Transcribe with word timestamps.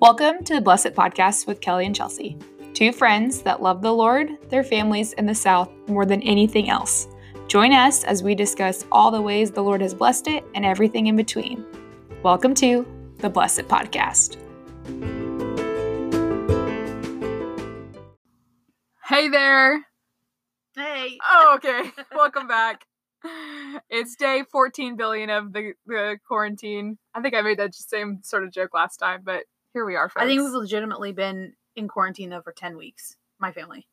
Welcome 0.00 0.42
to 0.44 0.54
the 0.54 0.62
Bless 0.62 0.86
It 0.86 0.94
Podcast 0.94 1.46
with 1.46 1.60
Kelly 1.60 1.84
and 1.84 1.94
Chelsea, 1.94 2.38
two 2.72 2.90
friends 2.90 3.42
that 3.42 3.60
love 3.60 3.82
the 3.82 3.92
Lord, 3.92 4.30
their 4.48 4.64
families, 4.64 5.12
and 5.12 5.28
the 5.28 5.34
South 5.34 5.70
more 5.88 6.06
than 6.06 6.22
anything 6.22 6.70
else. 6.70 7.06
Join 7.48 7.74
us 7.74 8.02
as 8.04 8.22
we 8.22 8.34
discuss 8.34 8.86
all 8.90 9.10
the 9.10 9.20
ways 9.20 9.50
the 9.50 9.62
Lord 9.62 9.82
has 9.82 9.92
blessed 9.92 10.28
it 10.28 10.42
and 10.54 10.64
everything 10.64 11.08
in 11.08 11.16
between. 11.16 11.66
Welcome 12.22 12.54
to 12.54 12.86
the 13.18 13.28
Bless 13.28 13.58
It 13.58 13.68
Podcast. 13.68 14.38
Hey 19.04 19.28
there. 19.28 19.84
Hey. 20.76 21.18
Oh, 21.28 21.52
okay. 21.56 21.90
Welcome 22.14 22.48
back. 22.48 22.86
It's 23.90 24.16
day 24.16 24.44
14 24.50 24.96
billion 24.96 25.28
of 25.28 25.52
the, 25.52 25.74
the 25.84 26.18
quarantine. 26.26 26.96
I 27.14 27.20
think 27.20 27.34
I 27.34 27.42
made 27.42 27.58
that 27.58 27.74
same 27.74 28.20
sort 28.22 28.44
of 28.44 28.50
joke 28.50 28.72
last 28.72 28.96
time, 28.96 29.20
but 29.22 29.44
here 29.72 29.84
we 29.84 29.96
are, 29.96 30.08
folks. 30.08 30.22
I 30.22 30.26
think 30.26 30.42
we've 30.42 30.52
legitimately 30.52 31.12
been 31.12 31.54
in 31.76 31.88
quarantine 31.88 32.30
though 32.30 32.42
for 32.42 32.52
10 32.52 32.76
weeks. 32.76 33.16
My 33.38 33.52
family. 33.52 33.86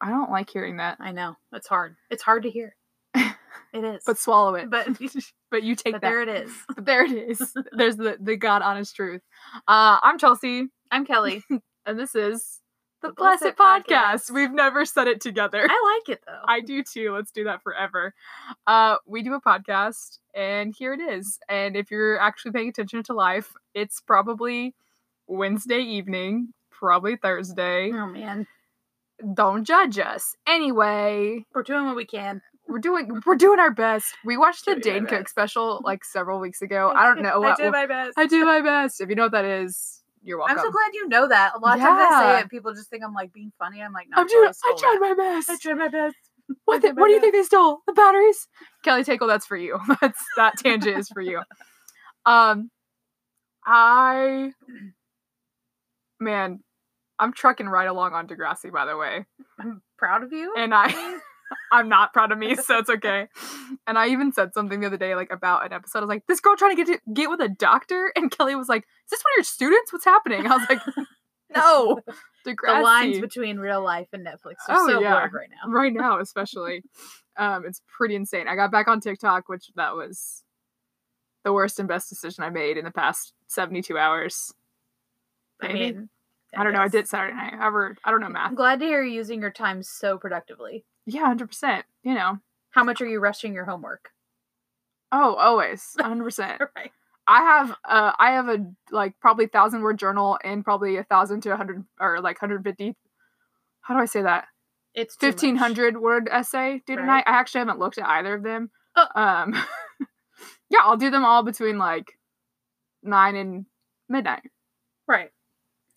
I 0.00 0.10
don't 0.10 0.30
like 0.30 0.50
hearing 0.50 0.78
that, 0.78 0.98
I 1.00 1.12
know. 1.12 1.36
It's 1.52 1.68
hard. 1.68 1.96
It's 2.10 2.22
hard 2.22 2.42
to 2.44 2.50
hear. 2.50 2.74
It 3.74 3.84
is. 3.84 4.02
but 4.04 4.18
swallow 4.18 4.54
it. 4.54 4.68
but, 4.68 4.86
but 5.50 5.62
you 5.62 5.74
take 5.74 5.94
but 5.94 6.02
that. 6.02 6.08
there 6.08 6.20
it 6.22 6.28
is. 6.28 6.52
But 6.74 6.84
there 6.84 7.04
it 7.04 7.12
is. 7.12 7.54
There's 7.72 7.96
the, 7.96 8.18
the 8.20 8.36
God 8.36 8.60
honest 8.60 8.94
truth. 8.94 9.22
Uh, 9.66 9.98
I'm 10.02 10.18
Chelsea, 10.18 10.66
I'm 10.90 11.06
Kelly. 11.06 11.42
and 11.86 11.98
this 11.98 12.14
is 12.14 12.60
the, 13.00 13.08
The 13.08 13.14
Blessed, 13.14 13.40
Blessed 13.40 13.56
Podcast. 13.56 13.86
Podcast. 13.86 14.30
We've 14.30 14.52
never 14.52 14.84
said 14.84 15.08
it 15.08 15.22
together. 15.22 15.66
I 15.70 15.98
like 16.06 16.14
it 16.14 16.22
though. 16.26 16.40
I 16.46 16.60
do 16.60 16.82
too. 16.82 17.12
Let's 17.14 17.30
do 17.30 17.44
that 17.44 17.62
forever. 17.62 18.12
Uh, 18.66 18.96
we 19.06 19.22
do 19.22 19.32
a 19.32 19.40
podcast, 19.40 20.18
and 20.34 20.74
here 20.76 20.92
it 20.92 21.00
is. 21.00 21.38
And 21.48 21.74
if 21.74 21.90
you're 21.90 22.18
actually 22.20 22.52
paying 22.52 22.68
attention 22.68 23.02
to 23.04 23.14
life, 23.14 23.54
it's 23.74 24.02
probably 24.02 24.74
Wednesday 25.26 25.80
evening, 25.80 26.52
probably 26.70 27.16
Thursday. 27.16 27.90
oh 27.92 28.06
man. 28.06 28.46
Don't 29.34 29.64
judge 29.64 29.98
us. 30.00 30.34
Anyway, 30.48 31.44
We're 31.54 31.62
doing 31.62 31.86
what 31.86 31.94
we 31.94 32.04
can. 32.04 32.42
we're 32.66 32.80
doing 32.80 33.20
we're 33.24 33.36
doing 33.36 33.60
our 33.60 33.70
best. 33.70 34.14
We 34.24 34.36
watched 34.36 34.64
the 34.64 34.74
Dane 34.76 35.06
Cook 35.06 35.28
special 35.28 35.80
like 35.84 36.04
several 36.04 36.40
weeks 36.40 36.60
ago. 36.60 36.92
I 36.94 37.04
don't 37.06 37.22
know 37.22 37.38
what 37.40 37.60
I 37.60 37.64
did 37.64 37.72
my 37.72 37.86
best. 37.86 38.14
I 38.18 38.26
do 38.26 38.44
my 38.44 38.60
best. 38.60 39.00
If 39.00 39.08
you 39.08 39.14
know 39.14 39.24
what 39.24 39.32
that 39.32 39.44
is, 39.44 40.02
you're 40.24 40.38
welcome. 40.38 40.58
I'm 40.58 40.64
so 40.64 40.70
glad 40.72 40.90
you 40.94 41.08
know 41.08 41.28
that. 41.28 41.52
A 41.54 41.58
lot 41.60 41.76
of 41.76 41.82
times 41.84 42.02
I 42.10 42.34
say 42.34 42.40
it, 42.40 42.50
people 42.50 42.74
just 42.74 42.90
think 42.90 43.04
I'm 43.04 43.14
like 43.14 43.32
being 43.32 43.52
funny. 43.60 43.80
I'm 43.80 43.92
like, 43.92 44.08
no, 44.10 44.16
I'm 44.22 44.26
doing, 44.26 44.48
I 44.48 44.74
tried 44.76 44.94
that. 44.94 45.00
my 45.00 45.14
best. 45.14 45.50
I 45.50 45.56
tried 45.56 45.76
my 45.76 45.88
best. 45.88 46.16
What, 46.64 46.82
the, 46.82 46.90
what 46.90 47.06
do 47.06 47.12
you 47.12 47.20
think 47.20 47.32
they 47.34 47.44
stole? 47.44 47.78
The 47.86 47.92
batteries? 47.94 48.46
Kelly 48.84 49.04
Takel, 49.04 49.26
that's 49.28 49.46
for 49.46 49.56
you. 49.56 49.78
That's 50.02 50.18
that 50.36 50.54
tangent 50.58 50.98
is 50.98 51.08
for 51.08 51.22
you. 51.22 51.40
Um 52.26 52.70
I 53.64 54.52
man, 56.22 56.60
I'm 57.18 57.32
trucking 57.32 57.68
right 57.68 57.88
along 57.88 58.14
on 58.14 58.26
Degrassi, 58.26 58.72
by 58.72 58.84
the 58.86 58.96
way. 58.96 59.26
I'm 59.60 59.82
proud 59.98 60.22
of 60.22 60.32
you. 60.32 60.54
And 60.56 60.74
I 60.74 61.18
I'm 61.72 61.88
not 61.88 62.12
proud 62.14 62.32
of 62.32 62.38
me, 62.38 62.56
so 62.56 62.78
it's 62.78 62.88
okay. 62.90 63.28
And 63.86 63.98
I 63.98 64.08
even 64.08 64.32
said 64.32 64.54
something 64.54 64.80
the 64.80 64.86
other 64.86 64.96
day, 64.96 65.14
like 65.14 65.30
about 65.30 65.66
an 65.66 65.72
episode. 65.72 65.98
I 65.98 66.02
was 66.02 66.08
like, 66.08 66.26
"This 66.26 66.40
girl 66.40 66.56
trying 66.56 66.76
to 66.76 66.84
get 66.84 66.92
to, 67.04 67.12
get 67.12 67.28
with 67.30 67.40
a 67.40 67.48
doctor," 67.48 68.12
and 68.16 68.30
Kelly 68.30 68.54
was 68.54 68.68
like, 68.68 68.82
"Is 68.82 69.10
this 69.10 69.22
one 69.22 69.32
of 69.34 69.36
your 69.38 69.44
students? 69.44 69.92
What's 69.92 70.04
happening?" 70.04 70.46
I 70.46 70.56
was 70.56 70.66
like, 70.68 70.80
"No, 71.54 72.00
Degrassi." 72.46 72.76
the 72.78 72.82
lines 72.82 73.18
between 73.20 73.58
real 73.58 73.82
life 73.82 74.08
and 74.12 74.26
Netflix 74.26 74.54
are 74.68 74.76
Oh, 74.78 74.86
so 74.88 75.00
yeah. 75.00 75.10
blurred 75.12 75.32
right 75.34 75.48
now. 75.50 75.70
right 75.72 75.92
now 75.92 76.18
especially 76.18 76.82
um 77.36 77.64
it's 77.66 77.80
pretty 77.96 78.14
insane 78.14 78.46
i 78.48 78.54
got 78.56 78.70
back 78.70 78.88
on 78.88 79.00
tiktok 79.00 79.48
which 79.48 79.70
that 79.76 79.94
was 79.94 80.42
the 81.44 81.52
worst 81.52 81.78
and 81.78 81.88
best 81.88 82.08
decision 82.10 82.44
i 82.44 82.50
made 82.50 82.76
in 82.76 82.84
the 82.84 82.90
past 82.90 83.32
72 83.48 83.96
hours 83.96 84.52
I 85.62 85.72
mean, 85.72 86.08
i 86.56 86.62
don't 86.64 86.72
know 86.72 86.80
i 86.80 86.88
did 86.88 87.06
saturday 87.08 87.34
night 87.36 87.54
ever 87.60 87.96
i 88.04 88.10
don't 88.10 88.20
know 88.20 88.28
math 88.28 88.48
I'm 88.50 88.54
glad 88.54 88.80
to 88.80 88.86
hear 88.86 89.02
you're 89.02 89.12
using 89.14 89.40
your 89.40 89.50
time 89.50 89.82
so 89.82 90.18
productively. 90.18 90.84
yeah 91.06 91.34
100% 91.34 91.82
you 92.02 92.14
know 92.14 92.38
How 92.70 92.84
much 92.84 93.00
are 93.00 93.06
you 93.06 93.20
rushing 93.20 93.54
your 93.54 93.64
homework? 93.64 94.10
oh 95.10 95.34
always 95.34 95.94
100% 95.98 96.58
right. 96.76 96.90
i 97.26 97.40
have 97.42 97.70
uh 97.88 98.12
i 98.18 98.32
have 98.32 98.48
a 98.48 98.64
like 98.90 99.18
probably 99.20 99.46
thousand 99.46 99.82
word 99.82 99.98
journal 99.98 100.38
and 100.44 100.64
probably 100.64 100.96
a 100.96 101.04
thousand 101.04 101.42
to 101.42 101.48
a 101.50 101.52
100 101.52 101.84
or 102.00 102.20
like 102.20 102.40
150 102.40 102.96
how 103.82 103.94
do 103.94 104.00
i 104.00 104.04
say 104.06 104.22
that 104.22 104.46
It's 104.94 105.16
1500 105.20 106.00
word 106.00 106.28
essay 106.30 106.82
due 106.86 106.94
Right. 106.94 107.00
tonight. 107.02 107.24
I 107.26 107.32
actually 107.40 107.60
haven't 107.60 107.78
looked 107.78 107.98
at 107.98 108.06
either 108.06 108.34
of 108.34 108.42
them. 108.42 108.70
Oh. 108.94 109.06
Um, 109.14 109.54
yeah, 110.70 110.80
I'll 110.82 110.98
do 110.98 111.10
them 111.10 111.24
all 111.24 111.42
between 111.42 111.78
like 111.78 112.12
nine 113.02 113.34
and 113.36 113.64
midnight. 114.08 114.42
Right. 115.08 115.30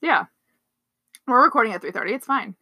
Yeah, 0.02 0.26
we're 1.28 1.44
recording 1.44 1.74
at 1.74 1.82
3:30. 1.82 2.12
It's 2.14 2.26
fine. 2.26 2.56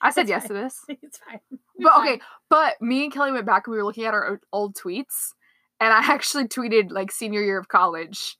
I 0.00 0.10
said 0.10 0.22
It's 0.22 0.30
yes 0.30 0.42
fine. 0.42 0.48
to 0.48 0.54
this. 0.54 0.84
It's 1.02 1.18
fine. 1.18 1.40
But 1.78 1.98
okay, 2.00 2.20
but 2.48 2.80
me 2.80 3.04
and 3.04 3.12
Kelly 3.12 3.32
went 3.32 3.46
back 3.46 3.66
and 3.66 3.72
we 3.72 3.78
were 3.78 3.84
looking 3.84 4.04
at 4.04 4.14
our 4.14 4.40
old 4.52 4.76
tweets, 4.76 5.32
and 5.80 5.92
I 5.92 5.98
actually 6.12 6.48
tweeted 6.48 6.90
like 6.90 7.10
senior 7.12 7.42
year 7.42 7.58
of 7.58 7.68
college. 7.68 8.36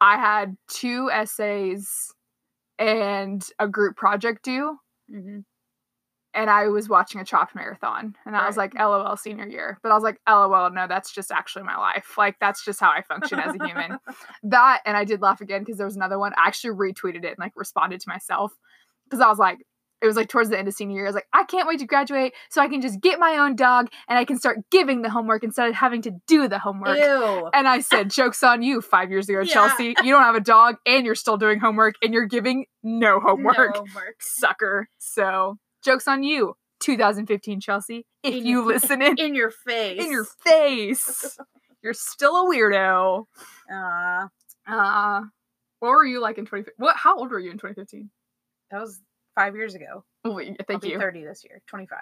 I 0.00 0.16
had 0.16 0.56
two 0.68 1.10
essays 1.12 1.88
and 2.78 3.46
a 3.58 3.68
group 3.68 3.96
project 3.96 4.44
due. 4.44 4.78
hmm 5.10 5.40
and 6.34 6.48
I 6.48 6.68
was 6.68 6.88
watching 6.88 7.20
a 7.20 7.26
chopped 7.26 7.54
marathon, 7.54 8.16
and 8.24 8.34
I 8.34 8.46
was 8.46 8.56
like, 8.56 8.74
"LOL, 8.74 9.18
senior 9.18 9.46
year," 9.46 9.78
but 9.82 9.92
I 9.92 9.94
was 9.94 10.02
like, 10.02 10.18
"LOL, 10.26 10.70
no, 10.70 10.86
that's 10.86 11.12
just 11.12 11.30
actually 11.30 11.64
my 11.64 11.76
life. 11.76 12.16
Like 12.16 12.36
that's 12.40 12.64
just 12.64 12.80
how 12.80 12.88
I 12.90 13.02
function 13.02 13.38
as 13.38 13.54
a 13.54 13.66
human." 13.66 13.98
that, 14.44 14.80
and 14.86 14.96
I 14.96 15.04
did 15.04 15.20
laugh 15.20 15.42
again 15.42 15.60
because 15.60 15.76
there 15.76 15.86
was 15.86 15.96
another 15.96 16.18
one. 16.18 16.32
I 16.38 16.46
actually 16.46 16.74
retweeted 16.74 17.24
it 17.24 17.32
and 17.32 17.38
like 17.38 17.52
responded 17.54 18.00
to 18.00 18.08
myself 18.08 18.54
because 19.12 19.24
I 19.24 19.28
was 19.28 19.38
like, 19.38 19.58
it 20.00 20.06
was 20.06 20.16
like 20.16 20.28
towards 20.28 20.48
the 20.50 20.58
end 20.58 20.66
of 20.66 20.74
senior 20.74 20.96
year. 20.96 21.04
I 21.04 21.08
was 21.10 21.14
like, 21.14 21.28
I 21.32 21.44
can't 21.44 21.68
wait 21.68 21.78
to 21.78 21.86
graduate 21.86 22.32
so 22.50 22.60
I 22.60 22.66
can 22.66 22.80
just 22.80 23.00
get 23.00 23.20
my 23.20 23.36
own 23.38 23.54
dog 23.54 23.86
and 24.08 24.18
I 24.18 24.24
can 24.24 24.36
start 24.36 24.58
giving 24.72 25.02
the 25.02 25.10
homework 25.10 25.44
instead 25.44 25.68
of 25.68 25.76
having 25.76 26.02
to 26.02 26.12
do 26.26 26.48
the 26.48 26.58
homework. 26.58 26.98
Ew. 26.98 27.50
And 27.54 27.68
I 27.68 27.78
said, 27.80 28.10
"Jokes 28.10 28.42
on 28.42 28.62
you!" 28.62 28.80
Five 28.80 29.10
years 29.12 29.28
ago, 29.28 29.40
Yeah. 29.42 29.52
Chelsea, 29.52 29.94
you 30.02 30.10
don't 30.12 30.22
have 30.22 30.34
a 30.34 30.40
dog, 30.40 30.76
and 30.86 31.06
you're 31.06 31.14
still 31.14 31.36
doing 31.36 31.60
homework, 31.60 31.94
and 32.02 32.12
you're 32.12 32.26
giving 32.26 32.66
no 32.82 33.20
homework 33.20 33.56
No 33.58 33.84
homework. 33.84 34.16
sucker. 34.20 34.88
So, 34.98 35.58
joke's 35.84 36.08
on 36.08 36.24
you, 36.24 36.54
2015 36.80 37.60
Chelsea. 37.60 38.04
If 38.24 38.34
In 38.34 38.46
you 38.46 38.64
listen 38.64 39.02
in, 39.02 39.18
In 39.18 39.34
your 39.36 39.50
face. 39.50 40.02
in 40.04 40.10
your 40.10 40.24
face, 40.24 41.38
you're 41.82 41.94
still 41.94 42.36
a 42.36 42.44
weirdo. 42.52 43.26
Uh, 43.72 44.26
Uh, 44.66 45.20
what 45.80 45.90
were 45.90 46.04
you 46.04 46.20
like 46.20 46.38
in 46.38 46.44
2015? 46.44 46.74
What? 46.78 46.96
How 46.96 47.16
old 47.18 47.30
were 47.30 47.38
you 47.40 47.50
in 47.52 47.58
2015? 47.58 48.10
That 48.72 48.80
was 48.80 49.00
five 49.36 49.54
years 49.54 49.74
ago. 49.76 50.04
Oh, 50.24 50.32
wait, 50.34 50.56
thank 50.66 50.84
you. 50.84 50.98
30 50.98 51.24
this 51.24 51.44
year. 51.44 51.62
25. 51.68 51.98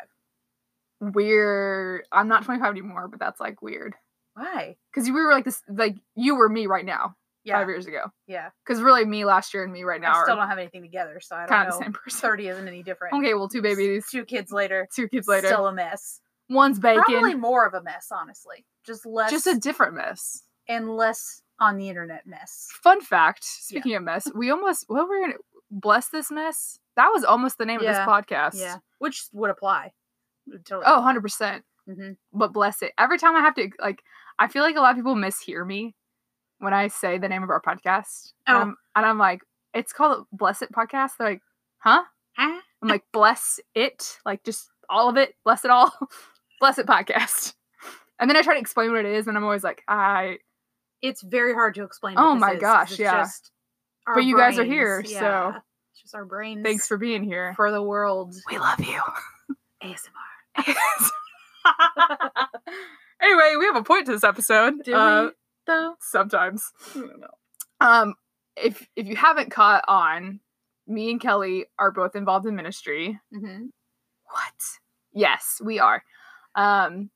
Weird. 1.01 2.03
I'm 2.13 2.29
not 2.29 2.45
25 2.45 2.71
anymore, 2.71 3.09
but 3.09 3.19
that's 3.21 3.41
like 3.41 3.63
weird. 3.63 3.95
Why? 4.35 4.77
Because 4.93 5.07
we 5.09 5.13
were 5.15 5.33
like 5.33 5.45
this, 5.45 5.63
like 5.69 5.97
you 6.15 6.37
were 6.37 6.49
me 6.49 6.67
right 6.67 6.85
now, 6.85 7.17
Yeah. 7.45 7.59
five 7.59 7.69
years 7.69 7.87
ago. 7.87 8.05
Yeah. 8.27 8.51
Because 8.65 8.83
really, 8.83 9.05
me 9.07 9.25
last 9.25 9.55
year 9.55 9.65
and 9.65 9.73
me 9.73 9.83
right 9.83 10.01
now 10.01 10.13
I 10.21 10.23
still 10.25 10.37
don't 10.37 10.49
have 10.49 10.59
anything 10.59 10.83
together, 10.83 11.21
so 11.21 11.37
I 11.37 11.41
don't 11.41 11.49
kind 11.49 11.69
know. 11.69 11.75
of 11.75 11.79
the 11.81 11.85
same 11.85 11.93
person. 11.95 12.21
30 12.21 12.49
isn't 12.49 12.69
any 12.69 12.83
different. 12.83 13.15
Okay, 13.15 13.35
well, 13.35 13.49
two 13.49 13.63
babies, 13.63 14.07
Two 14.11 14.25
kids 14.25 14.53
later. 14.53 14.87
two 14.95 15.09
kids 15.09 15.27
later, 15.27 15.49
Still 15.49 15.67
a 15.67 15.73
mess. 15.73 16.21
one's 16.49 16.79
bacon. 16.79 17.03
Probably 17.05 17.35
more 17.35 17.67
of 17.67 17.75
a 17.75 17.83
mess, 17.83 18.09
honestly. 18.13 18.67
Just 18.87 19.07
less 19.07 19.31
just 19.31 19.47
a 19.47 19.59
different 19.59 19.95
mess. 19.95 20.43
and 20.69 20.95
less 20.97 21.43
on 21.59 21.77
the 21.77 21.89
internet 21.89 22.27
mess. 22.27 22.69
Fun 22.83 23.01
fact, 23.03 23.45
speaking 23.45 23.95
of 23.95 24.03
mess, 24.03 24.27
we 24.35 24.51
almost 24.51 24.85
what 24.89 25.09
were 25.09 25.35
bless 25.71 26.09
this 26.09 26.31
mess? 26.31 26.79
That 26.97 27.09
was 27.09 27.25
almost 27.25 27.59
the 27.59 27.67
name 27.67 27.81
of 27.81 27.87
this 27.87 27.99
podcast. 27.99 28.59
Yeah. 28.59 28.77
Which 28.99 29.25
would 29.33 29.51
apply. 29.51 29.93
Would 30.49 30.65
totally 30.67 30.85
Oh, 30.87 30.99
apply. 30.99 31.13
100%. 31.15 31.63
Mhm. 31.89 32.17
But 32.33 32.53
bless 32.53 32.83
it. 32.83 32.93
Every 32.99 33.19
time 33.19 33.37
I 33.37 33.41
have 33.41 33.55
to 33.55 33.71
like 33.81 34.03
I 34.39 34.49
feel 34.49 34.63
like 34.63 34.77
a 34.77 34.81
lot 34.81 34.91
of 34.91 34.97
people 34.97 35.15
mishear 35.15 35.67
me 35.67 35.95
when 36.59 36.73
I 36.75 36.89
say 36.89 37.19
the 37.19 37.29
name 37.29 37.43
of 37.43 37.51
our 37.51 37.61
podcast. 37.61 38.33
And, 38.47 38.57
Oh. 38.57 38.61
I'm, 38.61 38.77
and 38.97 39.07
I'm 39.07 39.19
like, 39.19 39.41
it's 39.75 39.93
called 39.93 40.27
Bless 40.33 40.63
It 40.63 40.73
Podcast. 40.73 41.13
They're 41.19 41.31
like, 41.31 41.43
huh? 41.79 42.05
Huh? 42.37 42.61
I'm 42.83 42.89
like, 42.89 43.05
bless 43.13 43.61
it. 43.75 44.19
Like 44.25 44.43
just 44.45 44.71
all 44.89 45.09
of 45.09 45.17
it. 45.17 45.35
Bless 45.45 45.65
it 45.65 45.71
all. 45.71 45.93
bless 46.61 46.79
it 46.79 46.87
podcast. 46.87 47.55
And 48.19 48.29
then 48.29 48.37
I 48.37 48.43
try 48.43 48.55
to 48.55 48.61
explain 48.61 48.91
what 48.93 49.05
it 49.05 49.15
is, 49.15 49.27
and 49.29 49.37
I'm 49.37 49.45
always 49.45 49.65
like, 49.65 49.83
I 49.89 50.39
It's 51.03 51.23
very 51.23 51.55
hard 51.55 51.75
to 51.77 51.85
explain. 51.85 52.17
Oh 52.19 52.35
my 52.35 52.53
is, 52.53 52.61
gosh, 52.61 52.91
it's 52.91 53.01
yeah. 53.01 53.23
just 53.23 53.51
our 54.07 54.15
But 54.15 54.25
you 54.25 54.37
guys 54.37 54.59
are 54.59 54.65
brains, 54.65 54.73
here, 54.73 55.05
so. 55.05 55.55
It's 55.93 56.03
just 56.03 56.15
our 56.15 56.25
brains. 56.25 56.63
thanks 56.65 56.87
for 56.87 56.97
being 56.97 57.23
here. 57.23 57.55
for 57.57 57.71
the 57.71 57.83
world. 57.83 58.35
We 58.51 58.59
love 58.59 58.81
you. 58.81 59.01
ASMR. 59.83 60.09
anyway, 63.23 63.55
we 63.59 63.65
have 63.67 63.77
a 63.77 63.83
point 63.83 64.07
to 64.07 64.13
this 64.13 64.25
episode. 64.25 64.83
Do 64.85 64.95
uh, 64.95 65.25
we? 65.25 65.31
Though. 65.67 65.95
Sometimes. 66.01 66.73
I 66.95 66.99
don't 67.01 67.21
know. 67.21 67.27
Um, 67.81 68.15
if 68.57 68.87
if 68.97 69.07
you 69.07 69.17
haven't 69.17 69.51
caught 69.51 69.85
on, 69.89 70.41
me 70.87 71.11
and 71.11 71.21
Kelly 71.21 71.67
are 71.79 71.91
both 71.91 72.17
involved 72.17 72.47
in 72.47 72.57
ministry. 72.57 73.19
Mm-hmm. 73.35 73.67
What? 74.25 74.55
Yes, 75.13 75.61
we 75.65 75.79
are. 75.79 76.03
Um, 76.55 77.11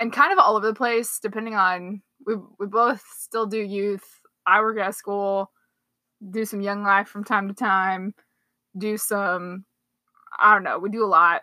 and 0.00 0.12
kind 0.12 0.32
of 0.32 0.38
all 0.38 0.56
over 0.56 0.66
the 0.66 0.74
place, 0.74 1.18
depending 1.20 1.54
on 1.54 2.02
we 2.26 2.36
we 2.58 2.66
both 2.66 3.04
still 3.18 3.46
do 3.46 3.58
youth. 3.58 4.20
I 4.46 4.60
work 4.60 4.78
at 4.78 4.90
a 4.90 4.92
school. 4.92 5.50
Do 6.30 6.44
some 6.44 6.60
young 6.60 6.82
life 6.82 7.08
from 7.08 7.24
time 7.24 7.48
to 7.48 7.54
time, 7.54 8.14
do 8.76 8.96
some 8.96 9.64
I 10.40 10.54
don't 10.54 10.62
know, 10.64 10.78
we 10.78 10.90
do 10.90 11.04
a 11.04 11.06
lot. 11.06 11.42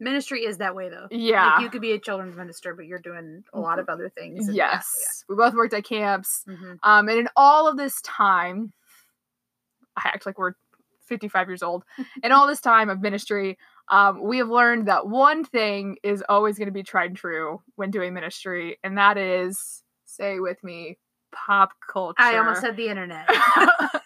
Ministry 0.00 0.44
is 0.44 0.58
that 0.58 0.74
way 0.74 0.88
though. 0.88 1.06
Yeah. 1.10 1.52
Like 1.54 1.60
you 1.62 1.70
could 1.70 1.80
be 1.82 1.92
a 1.92 1.98
children's 2.00 2.36
minister, 2.36 2.74
but 2.74 2.86
you're 2.86 2.98
doing 2.98 3.44
a 3.52 3.60
lot 3.60 3.78
of 3.78 3.88
other 3.88 4.08
things. 4.08 4.48
and- 4.48 4.56
Yes. 4.56 5.24
We 5.28 5.36
both 5.36 5.54
worked 5.54 5.72
at 5.74 5.84
camps. 5.84 6.42
Yeah. 6.46 6.54
Mhm. 6.54 6.78
Um, 6.82 7.08
and 7.08 7.18
in 7.18 7.28
all 7.36 7.68
of 7.68 7.76
this 7.76 8.00
time, 8.02 8.72
I 9.96 10.08
act 10.12 10.26
like 10.26 10.38
we're 10.38 10.54
55 11.06 11.48
years 11.48 11.62
old. 11.62 11.84
in 12.22 12.32
all 12.32 12.46
this 12.46 12.60
time 12.60 12.90
of 12.90 13.00
ministry, 13.00 13.56
um, 13.88 14.22
we 14.22 14.38
have 14.38 14.48
learned 14.48 14.88
that 14.88 15.06
one 15.06 15.44
thing 15.44 15.98
is 16.02 16.24
always 16.28 16.58
going 16.58 16.66
to 16.66 16.72
be 16.72 16.82
tried 16.82 17.10
and 17.10 17.16
true 17.16 17.62
when 17.76 17.90
doing 17.90 18.14
ministry, 18.14 18.78
and 18.82 18.96
that 18.98 19.16
is, 19.18 19.82
say 20.06 20.40
with 20.40 20.62
me, 20.64 20.98
pop 21.30 21.72
culture. 21.88 22.16
I 22.18 22.38
almost 22.38 22.62
said 22.62 22.76
the 22.76 22.88
internet. 22.88 23.28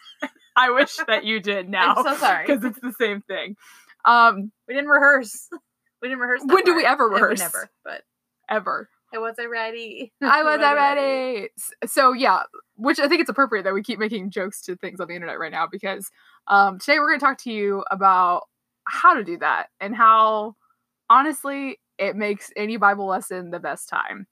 I 0.58 0.70
wish 0.70 0.96
that 1.06 1.24
you 1.24 1.40
did 1.40 1.68
now. 1.70 1.94
I'm 1.94 2.04
so 2.04 2.16
sorry. 2.16 2.46
Because 2.46 2.64
it's 2.64 2.80
the 2.80 2.92
same 2.98 3.22
thing. 3.22 3.56
Um, 4.04 4.52
we 4.66 4.74
didn't 4.74 4.90
rehearse. 4.90 5.48
We 6.02 6.08
didn't 6.08 6.20
rehearse. 6.20 6.42
When 6.44 6.64
do 6.64 6.74
we 6.74 6.84
ever 6.84 7.08
rehearse? 7.08 7.38
Never. 7.38 7.70
But 7.84 8.02
ever. 8.48 8.88
I 9.14 9.18
wasn't 9.18 9.50
ready. 9.50 10.12
I 10.20 10.42
wasn't 10.44 10.74
ready. 10.74 11.48
So 11.86 12.12
yeah, 12.12 12.42
which 12.76 12.98
I 12.98 13.08
think 13.08 13.20
it's 13.20 13.30
appropriate 13.30 13.62
that 13.62 13.74
we 13.74 13.82
keep 13.82 13.98
making 13.98 14.30
jokes 14.30 14.60
to 14.62 14.76
things 14.76 15.00
on 15.00 15.08
the 15.08 15.14
internet 15.14 15.38
right 15.38 15.52
now 15.52 15.66
because 15.70 16.10
um, 16.46 16.78
today 16.78 16.98
we're 16.98 17.08
going 17.08 17.20
to 17.20 17.24
talk 17.24 17.38
to 17.38 17.52
you 17.52 17.84
about 17.90 18.42
how 18.84 19.14
to 19.14 19.24
do 19.24 19.38
that 19.38 19.68
and 19.80 19.94
how 19.94 20.56
honestly 21.08 21.78
it 21.98 22.16
makes 22.16 22.50
any 22.56 22.76
Bible 22.76 23.06
lesson 23.06 23.50
the 23.50 23.58
best 23.58 23.88
time. 23.88 24.26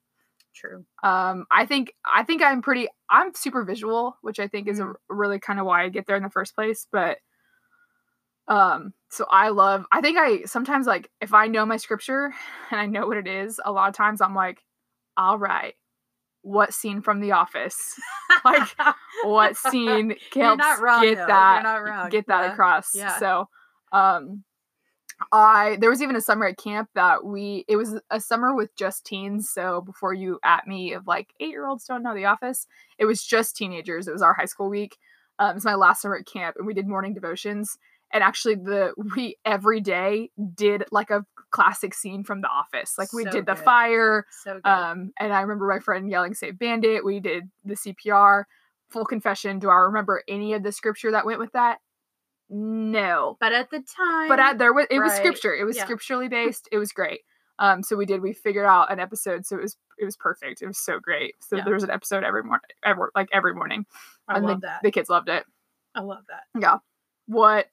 True. 0.59 0.85
Um, 1.03 1.45
I 1.51 1.65
think 1.67 1.93
I 2.03 2.23
think 2.23 2.41
I'm 2.41 2.61
pretty 2.63 2.87
I'm 3.09 3.33
super 3.35 3.63
visual, 3.63 4.17
which 4.21 4.39
I 4.39 4.47
think 4.47 4.67
is 4.67 4.79
a, 4.79 4.93
really 5.07 5.39
kind 5.39 5.59
of 5.59 5.65
why 5.67 5.83
I 5.83 5.89
get 5.89 6.07
there 6.07 6.15
in 6.17 6.23
the 6.23 6.29
first 6.31 6.55
place. 6.55 6.87
But 6.91 7.19
um, 8.47 8.93
so 9.09 9.25
I 9.29 9.49
love. 9.49 9.85
I 9.91 10.01
think 10.01 10.17
I 10.17 10.43
sometimes 10.45 10.87
like 10.87 11.09
if 11.21 11.33
I 11.33 11.47
know 11.47 11.65
my 11.65 11.77
scripture 11.77 12.33
and 12.71 12.79
I 12.79 12.85
know 12.85 13.05
what 13.07 13.17
it 13.17 13.27
is. 13.27 13.59
A 13.63 13.71
lot 13.71 13.89
of 13.89 13.95
times 13.95 14.21
I'm 14.21 14.33
like, 14.35 14.63
all 15.15 15.37
right, 15.37 15.75
what 16.41 16.73
scene 16.73 17.01
from 17.01 17.19
The 17.19 17.31
Office? 17.33 17.93
Like, 18.45 18.67
What 19.23 19.57
scene 19.71 20.15
You're 20.35 20.55
not 20.55 20.79
wrong. 20.79 21.01
get 21.01 21.17
though. 21.17 21.27
that 21.27 21.53
You're 21.55 21.63
not 21.63 21.83
wrong. 21.83 22.09
get 22.09 22.27
that 22.27 22.43
Yeah. 22.45 22.53
across. 22.53 22.95
Yeah. 22.95 23.17
So, 23.19 23.49
um, 23.91 24.43
I 25.31 25.77
there 25.81 25.89
was 25.89 26.01
even 26.01 26.15
a 26.15 26.21
summer 26.21 26.45
at 26.45 26.57
camp 26.57 26.89
that 26.95 27.25
we 27.25 27.65
it 27.67 27.75
was 27.75 27.99
a 28.11 28.19
summer 28.19 28.55
with 28.55 28.75
just 28.75 29.05
teens. 29.05 29.49
So 29.49 29.81
before 29.81 30.13
you 30.13 30.39
at 30.43 30.67
me 30.67 30.93
of 30.93 31.07
like 31.07 31.33
eight 31.39 31.49
year 31.49 31.67
olds 31.67 31.85
don't 31.85 32.03
know 32.03 32.15
The 32.15 32.25
Office, 32.25 32.67
it 32.97 33.05
was 33.05 33.23
just 33.23 33.55
teenagers. 33.55 34.07
It 34.07 34.13
was 34.13 34.21
our 34.21 34.33
high 34.33 34.45
school 34.45 34.69
week. 34.69 34.97
Um, 35.39 35.51
it 35.51 35.55
was 35.55 35.65
my 35.65 35.75
last 35.75 36.01
summer 36.01 36.17
at 36.17 36.25
camp, 36.25 36.55
and 36.57 36.65
we 36.65 36.73
did 36.73 36.87
morning 36.87 37.13
devotions. 37.13 37.77
And 38.11 38.23
actually, 38.23 38.55
the 38.55 38.93
we 39.15 39.37
every 39.43 39.81
day 39.81 40.31
did 40.55 40.85
like 40.91 41.09
a 41.09 41.25
classic 41.51 41.93
scene 41.93 42.23
from 42.23 42.41
The 42.41 42.47
Office. 42.47 42.95
Like 42.97 43.11
we 43.11 43.23
So 43.23 43.31
did 43.31 43.45
the 43.45 43.55
good. 43.55 43.63
fire, 43.65 44.25
So 44.43 44.59
good. 44.63 44.69
um, 44.69 45.11
and 45.19 45.33
I 45.33 45.41
remember 45.41 45.67
my 45.67 45.79
friend 45.79 46.09
yelling 46.09 46.33
"Save 46.33 46.57
Bandit." 46.59 47.03
We 47.03 47.19
did 47.19 47.49
the 47.65 47.75
CPR. 47.75 48.45
Full 48.89 49.05
confession: 49.05 49.59
Do 49.59 49.69
I 49.69 49.75
remember 49.75 50.23
any 50.27 50.53
of 50.53 50.63
the 50.63 50.71
scripture 50.71 51.11
that 51.11 51.25
went 51.25 51.39
with 51.39 51.51
that? 51.51 51.79
No, 52.49 53.37
but 53.39 53.51
at 53.53 53.69
the 53.69 53.79
time, 53.81 54.29
but 54.29 54.39
I, 54.39 54.53
there 54.53 54.73
was 54.73 54.87
it 54.89 54.99
was 54.99 55.11
Right. 55.11 55.17
scripture. 55.17 55.53
It 55.53 55.65
was 55.65 55.75
Yeah. 55.77 55.83
scripturally 55.83 56.27
based. 56.29 56.67
It 56.71 56.77
was 56.77 56.91
great. 56.91 57.21
Um, 57.59 57.81
so 57.83 57.95
we 57.97 58.05
did. 58.05 58.21
We 58.21 58.33
figured 58.33 58.65
out 58.65 58.91
an 58.91 58.99
episode, 58.99 59.45
so 59.45 59.57
it 59.57 59.61
was 59.63 59.77
it 59.97 60.05
was 60.05 60.15
perfect. 60.15 60.61
It 60.61 60.67
was 60.67 60.77
so 60.77 60.99
great. 60.99 61.35
So 61.43 61.57
Yeah. 61.57 61.63
there 61.65 61.73
was 61.73 61.83
an 61.83 61.89
episode 61.91 62.23
every 62.23 62.43
morning, 62.43 62.69
every 62.85 63.07
like 63.15 63.29
every 63.33 63.53
morning, 63.53 63.85
I 64.27 64.37
and 64.37 64.45
love 64.45 64.61
the, 64.61 64.67
that. 64.67 64.79
the 64.83 64.91
kids 64.91 65.09
loved 65.09 65.27
it. 65.29 65.43
I 65.95 66.01
love 66.01 66.23
that. 66.29 66.43
Yeah. 66.61 66.77
What? 67.25 67.71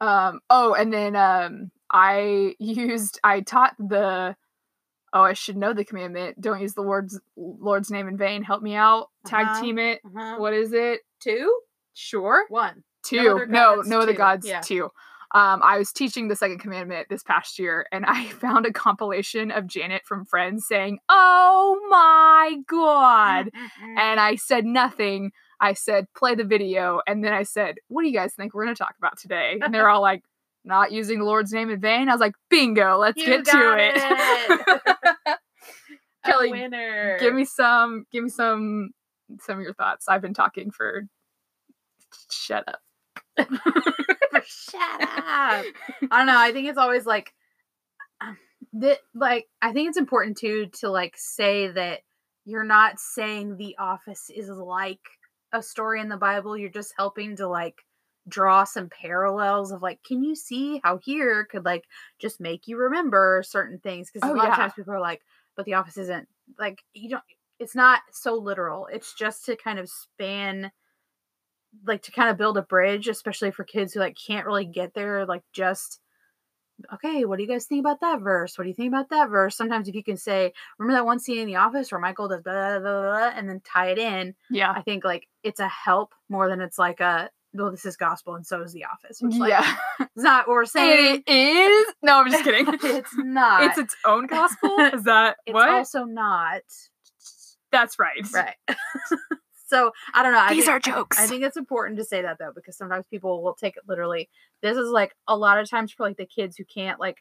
Um. 0.00 0.40
Oh, 0.50 0.74
and 0.74 0.92
then 0.92 1.16
um, 1.16 1.70
I 1.90 2.54
used. 2.60 3.18
I 3.24 3.40
taught 3.40 3.74
the. 3.78 4.36
Oh, 5.12 5.22
I 5.22 5.32
should 5.32 5.56
know 5.56 5.72
the 5.72 5.84
commandment. 5.84 6.40
Don't 6.40 6.60
use 6.60 6.74
the 6.74 6.82
Lord's 6.82 7.18
Lord's 7.36 7.90
name 7.90 8.06
in 8.08 8.16
vain. 8.18 8.42
Help 8.42 8.62
me 8.62 8.74
out. 8.74 9.08
Tag 9.24 9.46
Uh-huh. 9.46 9.60
team 9.62 9.78
it. 9.78 10.00
Uh-huh. 10.04 10.36
What 10.38 10.52
is 10.52 10.72
it? 10.72 11.00
Two, 11.20 11.58
Sure. 11.94 12.44
one. 12.48 12.84
Two. 13.06 13.46
No, 13.48 13.82
no 13.84 14.00
other 14.00 14.12
gods. 14.12 14.46
Yeah. 14.46 14.60
Two. 14.60 14.90
Um, 15.34 15.60
I 15.62 15.76
was 15.76 15.92
teaching 15.92 16.28
the 16.28 16.36
second 16.36 16.58
commandment 16.60 17.08
this 17.10 17.22
past 17.22 17.58
year, 17.58 17.86
and 17.92 18.04
I 18.06 18.26
found 18.40 18.64
a 18.66 18.72
compilation 18.72 19.50
of 19.50 19.66
Janice 19.66 20.02
from 20.04 20.24
Friends 20.24 20.66
saying, 20.66 20.98
"Oh 21.08 21.78
my 21.90 22.56
god." 22.68 23.50
And 23.98 24.20
I 24.20 24.36
said 24.36 24.64
nothing. 24.64 25.32
I 25.60 25.72
said, 25.72 26.06
play 26.14 26.34
the 26.34 26.44
video. 26.44 27.00
And 27.06 27.24
then 27.24 27.32
I 27.32 27.42
said, 27.42 27.76
what 27.88 28.02
do 28.02 28.08
you 28.08 28.14
guys 28.14 28.34
think 28.34 28.52
we're 28.52 28.64
going 28.64 28.74
to 28.74 28.78
talk 28.78 28.94
about 28.98 29.18
today? 29.18 29.58
And 29.62 29.72
they're 29.72 29.88
all 29.88 30.02
like, 30.02 30.22
not 30.64 30.92
using 30.92 31.18
the 31.20 31.24
Lord's 31.24 31.52
name 31.52 31.70
in 31.70 31.80
vain. 31.80 32.08
I 32.08 32.12
was 32.12 32.20
like, 32.20 32.34
bingo, 32.50 32.98
let's 32.98 33.16
You 33.16 33.26
get 33.26 33.44
to 33.46 33.76
it. 33.78 33.92
it. 33.96 35.38
Kelly, 36.26 36.50
winner. 36.50 37.16
give 37.20 37.32
me 37.34 37.44
some, 37.44 38.04
give 38.12 38.24
me 38.24 38.30
some, 38.30 38.90
some 39.40 39.58
of 39.58 39.62
your 39.62 39.74
thoughts. 39.74 40.08
I've 40.08 40.20
been 40.20 40.34
talking 40.34 40.70
for, 40.70 41.04
shut 42.30 42.64
up. 42.68 42.80
Shut 43.38 45.00
up. 45.02 45.08
I 45.08 45.64
don't 46.10 46.26
know. 46.26 46.38
I 46.38 46.52
think 46.52 46.68
it's 46.68 46.78
always 46.78 47.06
like 47.06 47.32
um, 48.20 48.36
that. 48.74 48.98
Like 49.14 49.46
I 49.60 49.72
think 49.72 49.88
it's 49.88 49.98
important 49.98 50.36
too 50.38 50.66
to 50.80 50.90
like 50.90 51.14
say 51.16 51.68
that 51.68 52.00
you're 52.44 52.64
not 52.64 52.98
saying 53.00 53.56
The 53.56 53.76
Office 53.78 54.30
is 54.34 54.48
like 54.48 55.00
a 55.52 55.62
story 55.62 56.00
in 56.00 56.08
the 56.08 56.16
Bible. 56.16 56.56
You're 56.56 56.70
just 56.70 56.94
helping 56.96 57.36
to 57.36 57.48
like 57.48 57.74
draw 58.28 58.64
some 58.64 58.88
parallels 58.88 59.70
of 59.72 59.82
like, 59.82 60.00
can 60.04 60.22
you 60.22 60.34
see 60.34 60.80
how 60.82 60.98
here 60.98 61.44
could 61.44 61.64
like 61.64 61.84
just 62.20 62.40
make 62.40 62.66
you 62.66 62.76
remember 62.76 63.42
certain 63.46 63.78
things? 63.78 64.10
Because 64.10 64.28
Oh, 64.28 64.34
a 64.34 64.36
lot 64.36 64.44
yeah. 64.44 64.50
of 64.50 64.56
times 64.56 64.72
people 64.74 64.92
are 64.94 65.00
like, 65.00 65.22
but 65.56 65.64
The 65.64 65.74
Office 65.74 65.96
isn't 65.96 66.28
like 66.58 66.82
you 66.94 67.10
don't. 67.10 67.22
It's 67.58 67.74
not 67.74 68.00
so 68.12 68.34
literal. 68.34 68.86
It's 68.92 69.14
just 69.14 69.46
to 69.46 69.56
kind 69.56 69.78
of 69.78 69.88
span 69.88 70.70
like 71.86 72.02
to 72.02 72.12
kind 72.12 72.30
of 72.30 72.36
build 72.36 72.56
a 72.58 72.62
bridge, 72.62 73.08
especially 73.08 73.50
for 73.50 73.64
kids 73.64 73.92
who 73.92 74.00
like 74.00 74.16
can't 74.16 74.46
really 74.46 74.64
get 74.64 74.94
there, 74.94 75.26
like 75.26 75.42
just 75.52 76.00
okay, 76.92 77.24
what 77.24 77.36
do 77.38 77.42
you 77.42 77.48
guys 77.48 77.64
think 77.64 77.80
about 77.80 78.00
that 78.02 78.20
verse? 78.20 78.58
What 78.58 78.64
do 78.64 78.68
you 78.68 78.74
think 78.74 78.92
about 78.92 79.08
that 79.08 79.30
verse? 79.30 79.56
Sometimes 79.56 79.88
if 79.88 79.94
you 79.94 80.04
can 80.04 80.18
say, 80.18 80.52
remember 80.78 80.98
that 80.98 81.06
one 81.06 81.18
scene 81.18 81.38
in 81.38 81.46
the 81.46 81.56
office 81.56 81.90
where 81.90 81.98
Michael 82.00 82.28
does 82.28 82.42
blah, 82.42 82.52
blah, 82.52 82.78
blah, 82.80 83.00
blah, 83.02 83.32
and 83.34 83.48
then 83.48 83.62
tie 83.64 83.88
it 83.92 83.98
in, 83.98 84.34
Yeah. 84.50 84.72
I 84.72 84.82
think 84.82 85.02
like 85.02 85.26
it's 85.42 85.58
a 85.58 85.68
help 85.68 86.12
more 86.28 86.48
than 86.50 86.60
it's 86.60 86.78
like 86.78 87.00
a 87.00 87.30
well, 87.54 87.70
this 87.70 87.86
is 87.86 87.96
gospel 87.96 88.34
and 88.34 88.46
so 88.46 88.60
is 88.60 88.74
the 88.74 88.84
office. 88.84 89.22
Which, 89.22 89.36
like, 89.36 89.48
yeah. 89.48 89.76
it's 90.00 90.10
not 90.22 90.46
what 90.46 90.52
we're 90.52 90.66
saying. 90.66 91.22
It 91.26 91.30
is. 91.32 91.94
No, 92.02 92.20
I'm 92.20 92.30
just 92.30 92.44
kidding. 92.44 92.66
it's 92.82 93.14
not. 93.16 93.62
It's 93.62 93.78
its 93.78 93.96
own 94.04 94.26
gospel. 94.26 94.76
Is 94.92 95.04
that 95.04 95.38
It's 95.46 95.54
what? 95.54 95.70
also 95.70 96.04
not. 96.04 96.60
That's 97.72 97.98
right. 97.98 98.26
Right. 98.34 98.56
So 99.66 99.92
I 100.14 100.22
don't 100.22 100.32
know. 100.32 100.38
I 100.38 100.54
These 100.54 100.64
think- 100.66 100.74
are 100.74 100.80
jokes. 100.80 101.18
I 101.18 101.26
think 101.26 101.42
it's 101.42 101.56
important 101.56 101.98
to 101.98 102.04
say 102.04 102.22
that 102.22 102.38
though, 102.38 102.52
because 102.54 102.76
sometimes 102.76 103.04
people 103.10 103.42
will 103.42 103.54
take 103.54 103.76
it 103.76 103.82
literally. 103.86 104.28
This 104.62 104.76
is 104.76 104.88
like 104.90 105.14
a 105.28 105.36
lot 105.36 105.58
of 105.58 105.68
times 105.68 105.92
for 105.92 106.06
like 106.06 106.16
the 106.16 106.26
kids 106.26 106.56
who 106.56 106.64
can't 106.64 106.98
like 107.00 107.18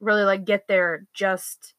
really 0.00 0.24
like 0.24 0.44
get 0.44 0.66
there 0.68 1.06
just 1.14 1.74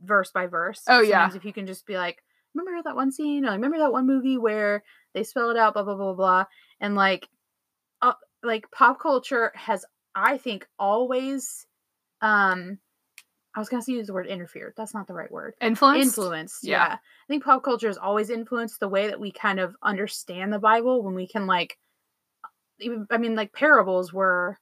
verse 0.00 0.30
by 0.32 0.46
verse. 0.46 0.82
Oh, 0.88 1.00
yeah. 1.00 1.22
Sometimes 1.22 1.36
if 1.36 1.44
you 1.44 1.52
can 1.52 1.66
just 1.66 1.86
be 1.86 1.96
like, 1.96 2.22
remember 2.54 2.82
that 2.84 2.96
one 2.96 3.12
scene? 3.12 3.44
Or 3.44 3.48
like, 3.48 3.56
remember 3.56 3.78
that 3.78 3.92
one 3.92 4.06
movie 4.06 4.36
where 4.38 4.82
they 5.14 5.22
spell 5.22 5.50
it 5.50 5.56
out, 5.56 5.74
blah 5.74 5.84
blah 5.84 5.94
blah 5.94 6.06
blah, 6.06 6.14
blah. 6.14 6.44
and 6.80 6.94
like, 6.94 7.28
uh, 8.00 8.14
like 8.42 8.70
pop 8.72 9.00
culture 9.00 9.52
has, 9.54 9.84
I 10.14 10.36
think, 10.38 10.66
always, 10.78 11.66
um, 12.20 12.78
I 13.54 13.60
was 13.60 13.68
gonna 13.68 13.82
say 13.82 13.92
use 13.92 14.06
the 14.06 14.14
word 14.14 14.26
interfered. 14.26 14.74
That's 14.76 14.94
not 14.94 15.06
the 15.06 15.14
right 15.14 15.30
word 15.30 15.54
Influence. 15.60 16.04
influenced 16.06 16.64
Yeah. 16.64 16.86
yeah. 16.88 16.94
i 16.94 17.26
think 17.28 17.44
pop 17.44 17.62
culture 17.62 17.86
has 17.88 17.98
always 17.98 18.30
influenced 18.30 18.80
the 18.80 18.88
way 18.88 19.08
that 19.08 19.20
we 19.20 19.30
kind 19.32 19.60
of 19.60 19.76
understand 19.82 20.52
the 20.52 20.58
bible 20.58 21.02
when 21.02 21.14
we 21.14 21.26
can 21.28 21.46
like 21.46 21.76
even 22.80 23.06
i 23.10 23.18
mean 23.18 23.34
like 23.34 23.52
parables 23.52 24.12
were 24.12 24.58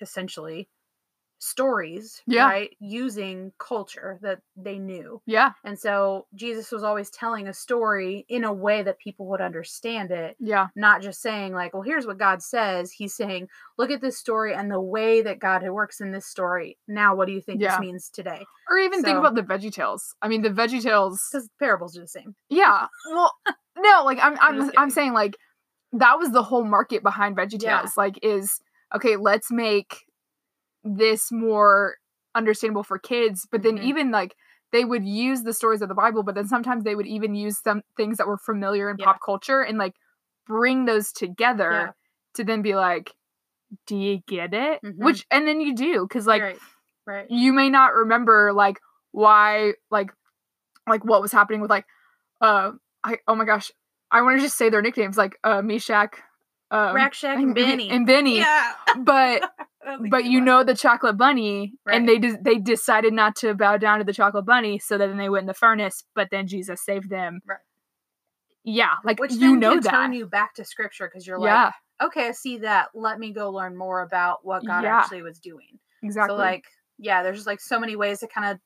essentially 0.00 0.68
stories 1.38 2.22
Yeah. 2.26 2.44
right 2.48 2.76
using 2.80 3.52
culture 3.58 4.18
that 4.22 4.40
they 4.56 4.78
knew 4.78 5.22
Yeah. 5.26 5.52
and 5.64 5.78
so 5.78 6.26
jesus 6.34 6.70
was 6.72 6.82
always 6.82 7.10
telling 7.10 7.46
a 7.48 7.54
story 7.54 8.26
in 8.28 8.44
a 8.44 8.52
way 8.52 8.82
that 8.82 8.98
people 8.98 9.26
would 9.28 9.40
understand 9.40 10.10
it 10.10 10.36
Yeah. 10.40 10.68
not 10.74 11.00
just 11.00 11.20
saying 11.22 11.54
like 11.54 11.72
well 11.74 11.82
here's 11.82 12.06
what 12.06 12.18
god 12.18 12.42
says 12.42 12.90
he's 12.92 13.14
saying 13.14 13.48
look 13.78 13.90
at 13.90 14.00
this 14.00 14.18
story 14.18 14.52
and 14.52 14.70
the 14.70 14.80
way 14.80 15.22
that 15.22 15.38
god 15.38 15.62
works 15.68 16.00
in 16.00 16.12
this 16.12 16.26
story 16.26 16.76
now 16.88 17.14
what 17.14 17.26
do 17.26 17.32
you 17.32 17.40
think 17.40 17.60
Yeah. 17.60 17.72
this 17.72 17.80
means 17.80 18.10
today 18.10 18.44
Or 18.68 18.78
even 18.78 19.02
think 19.02 19.18
about 19.18 19.34
the 19.34 19.42
Veggie 19.42 19.72
Tales. 19.72 20.14
I 20.20 20.28
mean, 20.28 20.42
the 20.42 20.50
Veggie 20.50 20.82
Tales. 20.82 21.26
because 21.30 21.48
parables 21.58 21.96
are 21.96 22.00
the 22.02 22.08
same 22.08 22.34
Yeah. 22.48 22.86
Well, 23.10 23.32
no, 23.78 24.02
like 24.04 24.18
I'm 24.22 24.36
I'm 24.40 24.60
I'm 24.62 24.70
I'm 24.76 24.90
saying 24.90 25.12
like 25.12 25.36
that 25.92 26.18
was 26.18 26.32
the 26.32 26.42
whole 26.42 26.64
market 26.64 27.02
behind 27.02 27.36
VeggieTales. 27.36 27.62
Yeah. 27.62 27.86
Like 27.96 28.18
is 28.22 28.60
okay, 28.94 29.16
let's 29.16 29.50
make 29.50 30.04
this 30.96 31.30
more 31.32 31.96
understandable 32.34 32.82
for 32.84 32.98
kids, 32.98 33.46
but 33.50 33.62
then 33.62 33.76
Mhm. 33.78 33.84
even 33.84 34.10
like 34.10 34.34
they 34.72 34.84
would 34.84 35.04
use 35.04 35.42
the 35.44 35.54
stories 35.54 35.80
of 35.82 35.88
the 35.88 35.94
Bible, 35.94 36.22
but 36.22 36.34
then 36.34 36.46
sometimes 36.46 36.84
they 36.84 36.94
would 36.94 37.06
even 37.06 37.34
use 37.34 37.58
some 37.58 37.82
things 37.96 38.18
that 38.18 38.26
were 38.26 38.36
familiar 38.38 38.90
in 38.90 38.96
Yeah. 38.98 39.06
pop 39.06 39.18
culture 39.24 39.60
and 39.62 39.78
like 39.78 39.94
bring 40.46 40.84
those 40.84 41.12
together 41.12 41.70
Yeah. 41.72 41.90
to 42.34 42.44
then 42.44 42.62
be 42.62 42.74
like, 42.74 43.12
do 43.86 43.96
you 43.96 44.20
get 44.26 44.52
it? 44.54 44.80
Mhm. 44.82 44.98
Which 44.98 45.26
and 45.30 45.46
then 45.48 45.60
you 45.60 45.74
do 45.74 46.02
because 46.06 46.26
like 46.26 46.42
right. 46.42 46.58
Right. 47.06 47.30
you 47.30 47.52
may 47.52 47.68
not 47.70 47.94
remember 47.94 48.52
like 48.52 48.78
why 49.12 49.74
like 49.90 50.10
like 50.86 51.04
what 51.04 51.20
was 51.22 51.32
happening 51.32 51.60
with 51.60 51.70
like 51.70 51.86
uh 52.40 52.72
I 53.04 53.18
oh 53.26 53.34
my 53.34 53.44
gosh 53.44 53.70
I 54.10 54.22
want 54.22 54.38
to 54.38 54.42
just 54.42 54.56
say 54.56 54.68
their 54.70 54.82
nicknames 54.82 55.16
like 55.18 55.38
uh 55.44 55.60
Meshach 55.62 56.14
um, 56.70 56.94
Rack 56.94 57.14
Shack 57.14 57.38
and 57.38 57.54
Benny. 57.54 57.88
and 57.88 58.06
Benny 58.06 58.36
yeah. 58.38 58.74
but 58.98 59.50
but 60.10 60.24
you 60.24 60.40
know 60.40 60.62
the 60.64 60.74
chocolate 60.74 61.16
bunny 61.16 61.74
Right. 61.84 61.96
and 61.96 62.08
they 62.08 62.18
de- 62.18 62.38
they 62.40 62.56
decided 62.58 63.12
not 63.12 63.36
to 63.36 63.54
bow 63.54 63.76
down 63.76 63.98
to 63.98 64.04
the 64.04 64.12
chocolate 64.12 64.44
bunny 64.46 64.78
so 64.78 64.98
then 64.98 65.16
they 65.16 65.28
went 65.28 65.42
in 65.42 65.46
the 65.46 65.54
furnace 65.54 66.04
but 66.14 66.28
then 66.30 66.46
Jesus 66.46 66.84
saved 66.84 67.10
them 67.10 67.40
Right. 67.46 67.58
yeah 68.64 68.94
like 69.04 69.20
which 69.20 69.32
you 69.32 69.56
know 69.56 69.80
that 69.80 69.90
turn 69.90 70.12
you 70.12 70.26
back 70.26 70.54
to 70.54 70.64
scripture 70.64 71.08
because 71.12 71.26
you're 71.26 71.40
yeah 71.44 71.64
like, 71.66 71.74
okay, 72.10 72.28
I 72.28 72.32
see 72.32 72.58
that. 72.58 72.90
Let 72.94 73.18
me 73.18 73.32
go 73.32 73.50
learn 73.50 73.76
more 73.76 74.02
about 74.02 74.44
what 74.44 74.64
God 74.64 74.84
Yeah. 74.84 74.98
actually 74.98 75.22
was 75.22 75.40
doing. 75.40 75.80
exactly 76.02 76.34
So 76.36 76.38
like, 76.38 76.64
yeah, 76.96 77.22
there's 77.24 77.38
just 77.38 77.46
like 77.48 77.60
so 77.60 77.80
many 77.80 77.96
ways 77.96 78.20
to 78.20 78.28
kind 78.28 78.52
of 78.52 78.60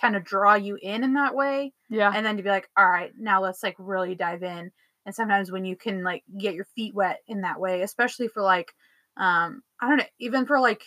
kind 0.00 0.14
of 0.14 0.22
draw 0.22 0.54
you 0.54 0.78
in 0.80 1.02
in 1.02 1.14
that 1.14 1.34
way 1.34 1.72
yeah 1.90 2.12
and 2.14 2.24
then 2.24 2.36
to 2.36 2.42
be 2.44 2.48
like 2.48 2.68
all 2.76 2.88
right 2.88 3.10
now 3.18 3.42
let's 3.42 3.64
like 3.64 3.74
really 3.80 4.14
dive 4.14 4.44
in 4.44 4.70
and 5.04 5.12
sometimes 5.12 5.50
when 5.50 5.64
you 5.64 5.74
can 5.74 6.04
like 6.04 6.22
get 6.38 6.54
your 6.54 6.66
feet 6.76 6.94
wet 6.94 7.18
in 7.26 7.40
that 7.40 7.58
way 7.58 7.82
especially 7.82 8.28
for 8.28 8.42
like 8.44 8.72
um 9.16 9.62
i 9.80 9.88
don't 9.88 9.98
know 9.98 10.04
even 10.18 10.46
for 10.46 10.60
like 10.60 10.82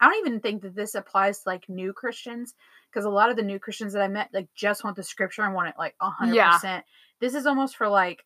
i 0.00 0.06
don't 0.08 0.26
even 0.26 0.40
think 0.40 0.62
that 0.62 0.74
this 0.74 0.94
applies 0.94 1.40
to 1.40 1.48
like 1.48 1.68
new 1.68 1.92
christians 1.92 2.54
because 2.90 3.04
a 3.04 3.10
lot 3.10 3.30
of 3.30 3.36
the 3.36 3.42
new 3.42 3.58
christians 3.58 3.92
that 3.92 4.02
i 4.02 4.08
met 4.08 4.28
like 4.32 4.48
just 4.54 4.84
want 4.84 4.96
the 4.96 5.02
scripture 5.02 5.42
and 5.42 5.54
want 5.54 5.68
it 5.68 5.74
like 5.78 5.94
100% 6.02 6.34
Yeah. 6.34 6.80
this 7.20 7.34
is 7.34 7.46
almost 7.46 7.76
for 7.76 7.88
like 7.88 8.24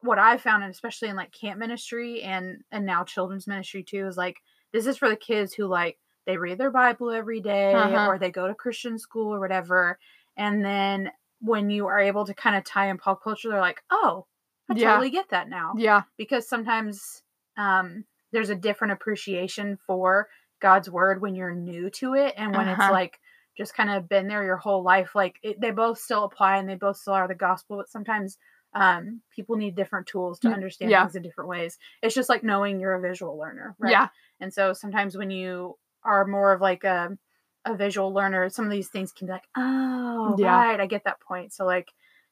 what 0.00 0.18
i 0.18 0.36
found 0.36 0.62
and 0.62 0.70
especially 0.72 1.08
in 1.08 1.16
like 1.16 1.32
camp 1.32 1.58
ministry 1.58 2.22
and 2.22 2.62
and 2.70 2.84
now 2.84 3.02
children's 3.04 3.46
ministry 3.46 3.82
too 3.82 4.06
is 4.06 4.16
like 4.16 4.36
this 4.72 4.86
is 4.86 4.96
for 4.98 5.08
the 5.08 5.16
kids 5.16 5.54
who 5.54 5.66
like 5.66 5.98
they 6.26 6.36
read 6.36 6.58
their 6.58 6.70
bible 6.70 7.10
every 7.10 7.40
day 7.40 7.72
Uh-huh. 7.74 8.06
or 8.08 8.18
they 8.18 8.30
go 8.30 8.46
to 8.46 8.54
christian 8.54 8.98
school 8.98 9.34
or 9.34 9.40
whatever 9.40 9.98
and 10.36 10.64
then 10.64 11.10
when 11.40 11.70
you 11.70 11.86
are 11.86 11.98
able 11.98 12.24
to 12.26 12.34
kind 12.34 12.56
of 12.56 12.64
tie 12.64 12.88
in 12.90 12.98
pop 12.98 13.22
culture 13.22 13.48
they're 13.48 13.60
like 13.60 13.82
oh 13.90 14.26
i 14.70 14.74
Yeah. 14.74 14.92
totally 14.92 15.10
get 15.10 15.30
that 15.30 15.48
now 15.48 15.72
yeah 15.78 16.02
because 16.18 16.46
sometimes 16.48 17.22
um 17.56 18.04
there's 18.36 18.50
a 18.50 18.54
different 18.56 18.92
appreciation 18.92 19.78
for 19.86 20.28
god's 20.60 20.90
word 20.90 21.20
when 21.20 21.34
you're 21.34 21.54
new 21.54 21.90
to 21.90 22.14
it 22.14 22.34
and 22.36 22.54
when 22.54 22.68
Uh-huh. 22.68 22.72
it's 22.74 22.90
like 22.90 23.20
just 23.56 23.74
kind 23.74 23.90
of 23.90 24.08
been 24.08 24.28
there 24.28 24.44
your 24.44 24.56
whole 24.58 24.82
life 24.82 25.14
like 25.14 25.36
it, 25.42 25.60
they 25.60 25.70
both 25.70 25.98
still 25.98 26.24
apply 26.24 26.56
and 26.58 26.68
they 26.68 26.74
both 26.74 26.96
still 26.96 27.14
are 27.14 27.28
the 27.28 27.34
gospel 27.34 27.78
but 27.78 27.88
sometimes 27.90 28.38
um 28.74 29.20
people 29.34 29.56
need 29.56 29.74
different 29.74 30.06
tools 30.06 30.38
to 30.40 30.48
Mm, 30.48 30.52
understand 30.52 30.90
yeah. 30.90 31.00
things 31.00 31.16
in 31.16 31.22
different 31.22 31.48
ways 31.50 31.78
it's 32.02 32.14
just 32.14 32.28
like 32.28 32.44
knowing 32.44 32.80
you're 32.80 32.94
a 32.94 33.00
visual 33.00 33.38
learner 33.38 33.74
right 33.78 33.90
yeah 33.90 34.08
and 34.40 34.52
so 34.52 34.72
sometimes 34.72 35.16
when 35.16 35.30
you 35.30 35.76
are 36.04 36.26
more 36.26 36.52
of 36.52 36.60
like 36.60 36.84
a 36.84 37.16
a 37.64 37.74
visual 37.76 38.14
learner, 38.14 38.48
some 38.48 38.64
of 38.64 38.70
these 38.70 38.88
things 38.90 39.12
can 39.12 39.26
be 39.26 39.32
like, 39.32 39.48
oh, 39.56 40.38
Yeah. 40.38 40.40
right, 40.40 40.80
I 40.80 40.86
get 40.86 41.04
that 41.04 41.20
point. 41.20 41.52
So 41.52 41.64
like, 41.64 41.88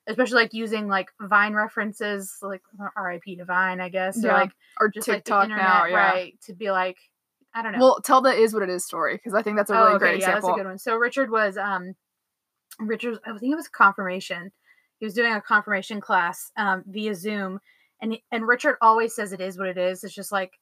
especially 0.06 0.36
like 0.42 0.52
using 0.52 0.88
like 0.88 1.08
Vine 1.20 1.54
references, 1.54 2.36
like 2.42 2.62
R.I.P. 2.96 3.36
to 3.36 3.44
Vine, 3.44 3.80
I 3.80 3.88
guess, 3.88 4.16
or 4.24 4.28
Yeah. 4.28 4.40
like 4.40 4.50
or 4.80 4.88
just 4.88 5.08
like 5.08 5.18
TikTok 5.18 5.44
internet, 5.44 5.64
now 5.64 5.86
yeah 5.86 6.10
right? 6.12 6.40
To 6.46 6.54
be 6.54 6.70
like, 6.70 6.96
I 7.54 7.62
don't 7.62 7.72
know. 7.72 7.78
well 7.78 8.00
tell 8.02 8.20
the 8.20 8.30
is 8.30 8.52
what 8.52 8.62
it 8.62 8.68
is 8.68 8.84
story 8.84 9.16
because 9.16 9.34
I 9.34 9.42
think 9.42 9.56
that's 9.56 9.70
a 9.70 9.74
really 9.74 9.94
Oh, 9.94 9.98
great 9.98 10.20
yeah, 10.20 10.26
example 10.28 10.48
that's 10.50 10.58
a 10.58 10.60
good 10.62 10.68
one. 10.68 10.78
So 10.78 10.96
Richard 10.96 11.30
was 11.30 11.56
um 11.56 11.94
Richard 12.80 13.18
I 13.24 13.36
think 13.38 13.52
it 13.52 13.56
was 13.56 13.68
confirmation. 13.68 14.50
He 14.98 15.06
was 15.06 15.14
doing 15.14 15.32
a 15.32 15.40
confirmation 15.40 16.00
class 16.00 16.50
um 16.56 16.84
via 16.86 17.14
Zoom 17.14 17.60
and 18.02 18.18
and 18.32 18.46
Richard 18.46 18.76
always 18.82 19.14
says 19.14 19.32
it 19.32 19.40
is 19.40 19.58
what 19.58 19.68
it 19.68 19.78
is. 19.78 20.04
It's 20.04 20.14
just 20.14 20.32
like 20.32 20.52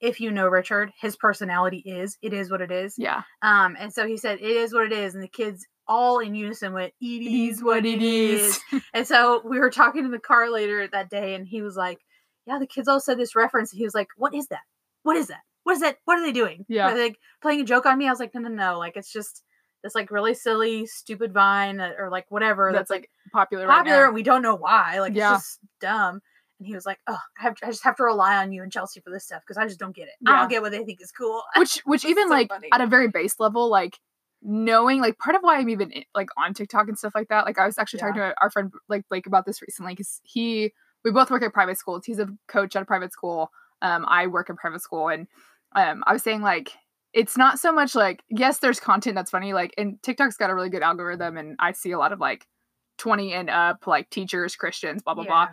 if 0.00 0.20
you 0.20 0.30
know 0.30 0.46
Richard, 0.46 0.92
his 1.00 1.16
personality 1.16 1.78
is 1.86 2.16
it 2.22 2.32
is 2.32 2.50
what 2.50 2.60
it 2.60 2.70
is. 2.70 2.94
yeah 2.96 3.22
Um 3.42 3.76
and 3.78 3.92
so 3.92 4.06
he 4.06 4.16
said 4.16 4.38
it 4.40 4.44
is 4.44 4.72
what 4.72 4.84
it 4.84 4.92
is 4.92 5.14
and 5.14 5.22
the 5.22 5.28
kids 5.28 5.66
all 5.88 6.18
in 6.18 6.34
unison 6.34 6.72
went 6.72 6.92
it 7.00 7.04
is 7.04 7.62
what 7.62 7.86
it 7.86 8.02
is. 8.02 8.60
And 8.92 9.06
so 9.06 9.40
we 9.44 9.58
were 9.60 9.70
talking 9.70 10.04
in 10.04 10.10
the 10.10 10.18
car 10.18 10.50
later 10.50 10.88
that 10.88 11.10
day 11.10 11.34
and 11.34 11.46
he 11.46 11.62
was 11.62 11.76
like, 11.76 11.98
yeah, 12.46 12.58
the 12.58 12.66
kids 12.66 12.88
all 12.88 13.00
said 13.00 13.18
this 13.18 13.36
reference 13.36 13.72
and 13.72 13.78
he 13.78 13.84
was 13.84 13.94
like, 13.94 14.08
what 14.16 14.34
is 14.34 14.48
that? 14.48 14.60
What 15.02 15.16
is 15.16 15.28
that? 15.28 15.40
What 15.64 15.72
is 15.74 15.80
that? 15.80 15.96
What 16.04 16.18
are 16.18 16.22
they 16.24 16.32
doing? 16.32 16.64
Yeah. 16.68 16.90
Are 16.90 16.94
they 16.94 17.02
like 17.04 17.18
playing 17.42 17.60
a 17.60 17.64
joke 17.64 17.86
on 17.86 17.98
me? 17.98 18.06
I 18.06 18.10
was 18.10 18.20
like, 18.20 18.34
no, 18.34 18.40
no, 18.40 18.48
no. 18.48 18.78
Like 18.78 18.96
it's 18.96 19.12
just 19.12 19.42
this 19.82 19.94
like 19.94 20.10
really 20.10 20.34
silly, 20.34 20.86
stupid 20.86 21.32
vine 21.32 21.76
that, 21.78 21.94
or 21.98 22.10
like 22.10 22.26
whatever 22.30 22.70
that's 22.72 22.88
that's, 22.88 22.90
like 22.90 23.10
popular 23.32 23.66
right 23.66 23.78
popular 23.78 23.98
now. 24.00 24.06
and 24.06 24.14
we 24.14 24.22
don't 24.22 24.42
know 24.42 24.54
why. 24.56 25.00
Like 25.00 25.14
Yeah. 25.14 25.34
it's 25.34 25.42
just 25.44 25.58
dumb. 25.80 26.20
And 26.58 26.66
he 26.66 26.74
was 26.74 26.86
like, 26.86 26.98
oh, 27.06 27.18
I 27.38 27.42
have 27.42 27.56
I 27.62 27.66
just 27.66 27.84
have 27.84 27.96
to 27.96 28.04
rely 28.04 28.36
on 28.36 28.50
you 28.50 28.62
and 28.62 28.72
Chelsea 28.72 29.00
for 29.00 29.10
this 29.10 29.24
stuff 29.24 29.42
because 29.42 29.58
I 29.58 29.66
just 29.66 29.78
don't 29.78 29.94
get 29.94 30.08
it. 30.08 30.14
I 30.26 30.38
don't 30.40 30.48
get 30.48 30.62
what 30.62 30.72
they 30.72 30.84
think 30.84 31.00
is 31.02 31.12
cool. 31.12 31.42
which 31.56 31.78
which 31.84 32.04
even 32.04 32.28
so 32.28 32.34
like 32.34 32.48
funny. 32.48 32.68
at 32.72 32.80
a 32.80 32.86
very 32.86 33.08
base 33.08 33.38
level 33.38 33.68
like 33.68 33.98
knowing 34.42 35.00
like 35.00 35.18
part 35.18 35.34
of 35.34 35.42
why 35.42 35.58
i'm 35.58 35.68
even 35.68 35.92
like 36.14 36.28
on 36.36 36.54
tiktok 36.54 36.88
and 36.88 36.98
stuff 36.98 37.14
like 37.14 37.28
that 37.28 37.44
like 37.44 37.58
i 37.58 37.66
was 37.66 37.78
actually 37.78 37.98
talking 37.98 38.20
to 38.20 38.34
our 38.40 38.50
friend 38.50 38.70
like 38.88 39.02
blake 39.08 39.26
about 39.26 39.46
this 39.46 39.60
recently 39.62 39.92
because 39.92 40.20
he 40.22 40.72
we 41.04 41.10
both 41.10 41.30
work 41.30 41.42
at 41.42 41.52
private 41.52 41.78
schools 41.78 42.04
he's 42.04 42.18
a 42.18 42.28
coach 42.48 42.76
at 42.76 42.82
a 42.82 42.86
private 42.86 43.12
school 43.12 43.50
um 43.82 44.04
i 44.08 44.26
work 44.26 44.48
in 44.50 44.56
private 44.56 44.82
school 44.82 45.08
and 45.08 45.26
um 45.74 46.04
i 46.06 46.12
was 46.12 46.22
saying 46.22 46.42
like 46.42 46.72
it's 47.12 47.36
not 47.36 47.58
so 47.58 47.72
much 47.72 47.94
like 47.94 48.22
yes 48.28 48.58
there's 48.58 48.78
content 48.78 49.14
that's 49.14 49.30
funny 49.30 49.52
like 49.52 49.72
and 49.78 49.98
tiktok's 50.02 50.36
got 50.36 50.50
a 50.50 50.54
really 50.54 50.70
good 50.70 50.82
algorithm 50.82 51.36
and 51.36 51.56
i 51.58 51.72
see 51.72 51.92
a 51.92 51.98
lot 51.98 52.12
of 52.12 52.20
like 52.20 52.46
20 52.98 53.32
and 53.32 53.50
up 53.50 53.86
like 53.86 54.08
teachers 54.10 54.54
christians 54.54 55.02
blah 55.02 55.14
blah 55.14 55.24
blah 55.24 55.48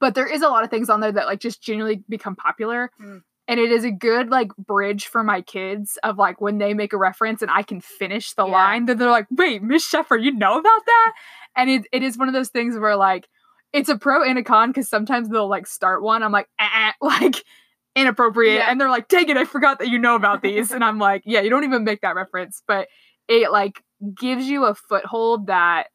but 0.00 0.14
there 0.14 0.26
is 0.32 0.42
a 0.42 0.48
lot 0.48 0.62
of 0.62 0.70
things 0.70 0.88
on 0.88 1.00
there 1.00 1.10
that 1.12 1.26
like 1.26 1.40
just 1.40 1.60
genuinely 1.60 2.02
become 2.08 2.36
popular 2.36 2.90
Mm. 3.00 3.22
And 3.48 3.58
it 3.58 3.72
is 3.72 3.82
a 3.84 3.90
good 3.90 4.28
like 4.28 4.54
bridge 4.56 5.06
for 5.06 5.24
my 5.24 5.40
kids 5.40 5.98
of 6.04 6.18
like 6.18 6.40
when 6.40 6.58
they 6.58 6.74
make 6.74 6.92
a 6.92 6.96
reference 6.98 7.42
and 7.42 7.50
i 7.50 7.62
can 7.62 7.80
finish 7.80 8.34
the 8.34 8.46
Yeah. 8.46 8.52
line 8.52 8.86
then 8.86 8.98
they're 8.98 9.10
like 9.10 9.26
wait 9.30 9.62
miss 9.62 9.88
sheffer 9.90 10.22
you 10.22 10.32
know 10.32 10.58
about 10.58 10.86
that 10.86 11.12
and 11.56 11.70
it, 11.70 11.82
it 11.92 12.02
is 12.02 12.16
one 12.18 12.28
of 12.28 12.34
those 12.34 12.50
things 12.50 12.78
where 12.78 12.94
like 12.96 13.28
it's 13.72 13.88
a 13.88 13.96
pro 13.98 14.22
and 14.22 14.38
a 14.38 14.42
con 14.44 14.70
because 14.70 14.88
sometimes 14.88 15.28
they'll 15.28 15.48
like 15.48 15.66
start 15.66 16.02
one 16.02 16.22
i'm 16.22 16.32
like 16.32 16.48
eh, 16.60 16.92
like 17.00 17.36
inappropriate 17.96 18.56
Yeah. 18.58 18.70
and 18.70 18.80
they're 18.80 18.90
like 18.90 19.08
dang 19.08 19.28
it 19.28 19.36
i 19.36 19.44
forgot 19.44 19.78
that 19.80 19.88
you 19.88 19.98
know 19.98 20.14
about 20.14 20.42
these 20.42 20.70
and 20.70 20.84
i'm 20.84 20.98
like 20.98 21.22
yeah 21.24 21.40
you 21.40 21.50
don't 21.50 21.64
even 21.64 21.84
make 21.84 22.00
that 22.02 22.14
reference 22.14 22.62
but 22.68 22.86
it 23.28 23.50
like 23.50 23.82
gives 24.14 24.46
you 24.46 24.64
a 24.66 24.74
foothold 24.74 25.48
that 25.48 25.88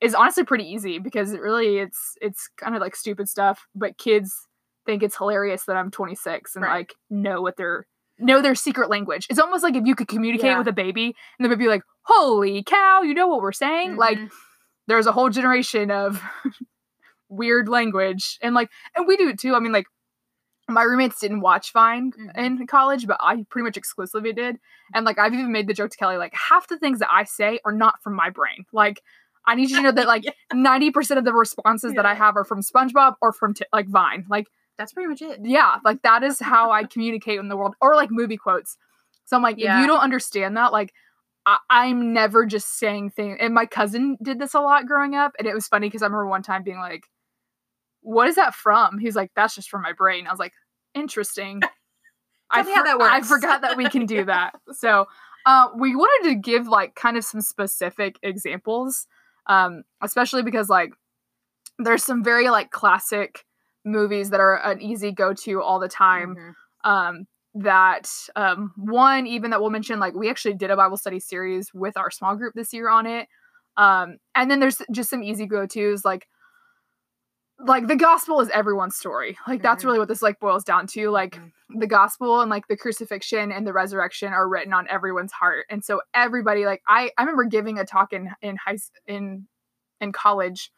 is 0.00 0.14
honestly 0.14 0.44
pretty 0.44 0.64
easy 0.64 0.98
because 0.98 1.32
it 1.32 1.40
really 1.40 1.78
it's 1.78 2.16
it's 2.20 2.48
kind 2.56 2.74
of 2.74 2.80
like 2.80 2.96
stupid 2.96 3.28
stuff 3.28 3.66
but 3.74 3.98
kids 3.98 4.45
think 4.86 5.02
it's 5.02 5.16
hilarious 5.16 5.64
that 5.64 5.76
i'm 5.76 5.90
26 5.90 6.54
and 6.56 6.62
Right. 6.64 6.78
like 6.78 6.94
know 7.10 7.42
what 7.42 7.56
their 7.56 7.86
know 8.18 8.40
their 8.40 8.54
secret 8.54 8.88
language 8.88 9.26
it's 9.28 9.38
almost 9.38 9.62
like 9.62 9.74
if 9.76 9.84
you 9.84 9.94
could 9.94 10.08
communicate 10.08 10.46
Yeah. 10.52 10.58
with 10.58 10.68
a 10.68 10.72
baby 10.72 11.14
and 11.38 11.44
the 11.44 11.48
baby 11.50 11.64
be 11.64 11.68
like 11.68 11.82
holy 12.02 12.62
cow 12.62 13.02
you 13.02 13.12
know 13.14 13.26
what 13.28 13.40
we're 13.42 13.52
saying 13.52 13.96
like 13.96 14.16
Mhm. 14.18 14.30
there's 14.86 15.06
a 15.06 15.12
whole 15.12 15.28
generation 15.28 15.90
of 15.90 16.22
weird 17.28 17.68
language 17.68 18.38
and 18.40 18.54
like 18.54 18.70
and 18.94 19.06
we 19.06 19.16
do 19.16 19.28
it 19.28 19.38
too 19.38 19.54
i 19.54 19.58
mean 19.58 19.72
like 19.72 19.86
my 20.68 20.82
roommates 20.82 21.18
didn't 21.20 21.40
watch 21.40 21.72
vine 21.72 22.12
Mhm. 22.12 22.36
in 22.60 22.66
college 22.68 23.06
but 23.06 23.16
i 23.20 23.44
pretty 23.50 23.64
much 23.64 23.76
exclusively 23.76 24.32
did 24.32 24.58
and 24.94 25.04
like 25.04 25.18
i've 25.18 25.34
even 25.34 25.50
made 25.50 25.66
the 25.66 25.74
joke 25.74 25.90
to 25.90 25.96
kelly 25.96 26.16
like 26.16 26.32
half 26.34 26.68
the 26.68 26.78
things 26.78 27.00
that 27.00 27.08
i 27.12 27.24
say 27.24 27.58
are 27.64 27.72
not 27.72 28.00
from 28.02 28.14
my 28.14 28.30
brain 28.30 28.64
like 28.72 29.02
i 29.44 29.54
need 29.56 29.70
you 29.70 29.76
to 29.76 29.82
know 29.82 29.92
that 29.92 30.06
like 30.14 30.24
Yeah. 30.24 30.32
90% 30.54 31.18
of 31.18 31.24
the 31.24 31.32
responses 31.32 31.94
that 31.94 32.06
i 32.06 32.14
have 32.14 32.36
are 32.36 32.44
from 32.44 32.60
spongebob 32.62 33.14
or 33.20 33.32
from 33.32 33.54
t- 33.54 33.64
like 33.72 33.88
vine 33.88 34.24
like 34.30 34.46
that's 34.78 34.92
pretty 34.92 35.08
much 35.08 35.22
it. 35.22 35.40
yeah 35.42 35.76
like 35.84 36.02
that 36.02 36.22
is 36.22 36.38
how 36.40 36.70
i 36.70 36.84
communicate 36.84 37.38
in 37.38 37.48
the 37.48 37.56
world 37.56 37.74
or 37.80 37.94
like 37.94 38.10
movie 38.10 38.36
quotes. 38.36 38.76
So 39.24 39.36
i'm 39.36 39.42
like 39.42 39.56
if 39.58 39.64
you 39.64 39.86
don't 39.86 40.00
understand 40.00 40.56
that 40.56 40.72
like 40.72 40.92
I- 41.46 41.58
i'm 41.70 42.12
never 42.12 42.46
just 42.46 42.78
saying 42.78 43.10
things 43.10 43.38
and 43.40 43.54
my 43.54 43.66
cousin 43.66 44.16
did 44.22 44.38
this 44.38 44.54
a 44.54 44.60
lot 44.60 44.86
growing 44.86 45.14
up 45.14 45.32
and 45.38 45.46
it 45.46 45.54
was 45.54 45.66
funny 45.66 45.88
because 45.88 46.02
i 46.02 46.06
remember 46.06 46.26
one 46.26 46.42
time 46.42 46.62
being 46.62 46.78
like 46.78 47.04
what 48.02 48.28
is 48.28 48.36
that 48.36 48.54
from? 48.54 48.98
He's 49.00 49.16
like 49.16 49.32
that's 49.34 49.56
just 49.56 49.68
from 49.68 49.82
my 49.82 49.92
brain. 49.92 50.28
I 50.28 50.30
was 50.30 50.38
like 50.38 50.52
interesting. 50.94 51.60
I, 52.50 52.62
Tell 52.62 52.70
me 52.70 52.72
how 52.72 52.82
that 52.84 53.00
I 53.00 53.20
forgot 53.20 53.62
that 53.62 53.76
we 53.76 53.88
can 53.88 54.06
do 54.06 54.24
that. 54.26 54.54
So 54.72 55.06
uh, 55.44 55.68
we 55.76 55.96
wanted 55.96 56.30
to 56.30 56.34
give 56.36 56.68
like 56.68 56.94
kind 56.94 57.16
of 57.16 57.24
some 57.24 57.40
specific 57.40 58.16
examples 58.22 59.08
um, 59.48 59.84
especially 60.02 60.42
because 60.42 60.68
like 60.68 60.90
there's 61.78 62.04
some 62.04 62.22
very 62.22 62.48
like 62.50 62.70
classic 62.70 63.44
movies 63.86 64.30
that 64.30 64.40
are 64.40 64.56
an 64.64 64.82
easy 64.82 65.12
go-to 65.12 65.62
all 65.62 65.78
the 65.78 65.88
time 65.88 66.34
Mhm. 66.36 66.54
um 66.90 67.26
that 67.54 68.10
um 68.36 68.72
one 68.76 69.26
even 69.26 69.50
that 69.50 69.60
we'll 69.62 69.70
mention 69.70 69.98
like 69.98 70.14
we 70.14 70.28
actually 70.28 70.54
did 70.54 70.70
a 70.70 70.76
bible 70.76 70.98
study 70.98 71.18
series 71.20 71.72
with 71.72 71.96
our 71.96 72.10
small 72.10 72.36
group 72.36 72.52
this 72.54 72.74
year 72.74 72.90
on 72.90 73.06
it 73.06 73.28
um 73.78 74.16
and 74.34 74.50
then 74.50 74.60
there's 74.60 74.82
just 74.92 75.08
some 75.08 75.22
easy 75.22 75.46
go-to's 75.46 76.04
like 76.04 76.26
like 77.58 77.86
the 77.86 77.96
gospel 77.96 78.40
is 78.40 78.50
everyone's 78.50 78.96
story 78.96 79.38
like 79.48 79.62
that's 79.62 79.82
Mhm. 79.82 79.86
really 79.86 79.98
what 79.98 80.08
this 80.08 80.20
like 80.20 80.38
boils 80.40 80.62
down 80.64 80.86
to 80.88 81.08
like 81.10 81.36
Mhm. 81.36 81.52
the 81.80 81.86
gospel 81.86 82.42
and 82.42 82.50
like 82.50 82.66
the 82.68 82.76
crucifixion 82.76 83.50
and 83.50 83.66
the 83.66 83.72
resurrection 83.72 84.32
are 84.34 84.46
written 84.46 84.74
on 84.74 84.86
everyone's 84.88 85.32
heart 85.32 85.64
and 85.70 85.82
so 85.82 86.02
everybody 86.12 86.66
like 86.66 86.82
i 86.86 87.10
i 87.16 87.22
remember 87.22 87.44
giving 87.44 87.78
a 87.78 87.84
talk 87.86 88.12
in 88.12 88.30
in 88.42 88.56
high 88.56 88.76
in 89.06 89.48
in 90.02 90.12
college 90.12 90.70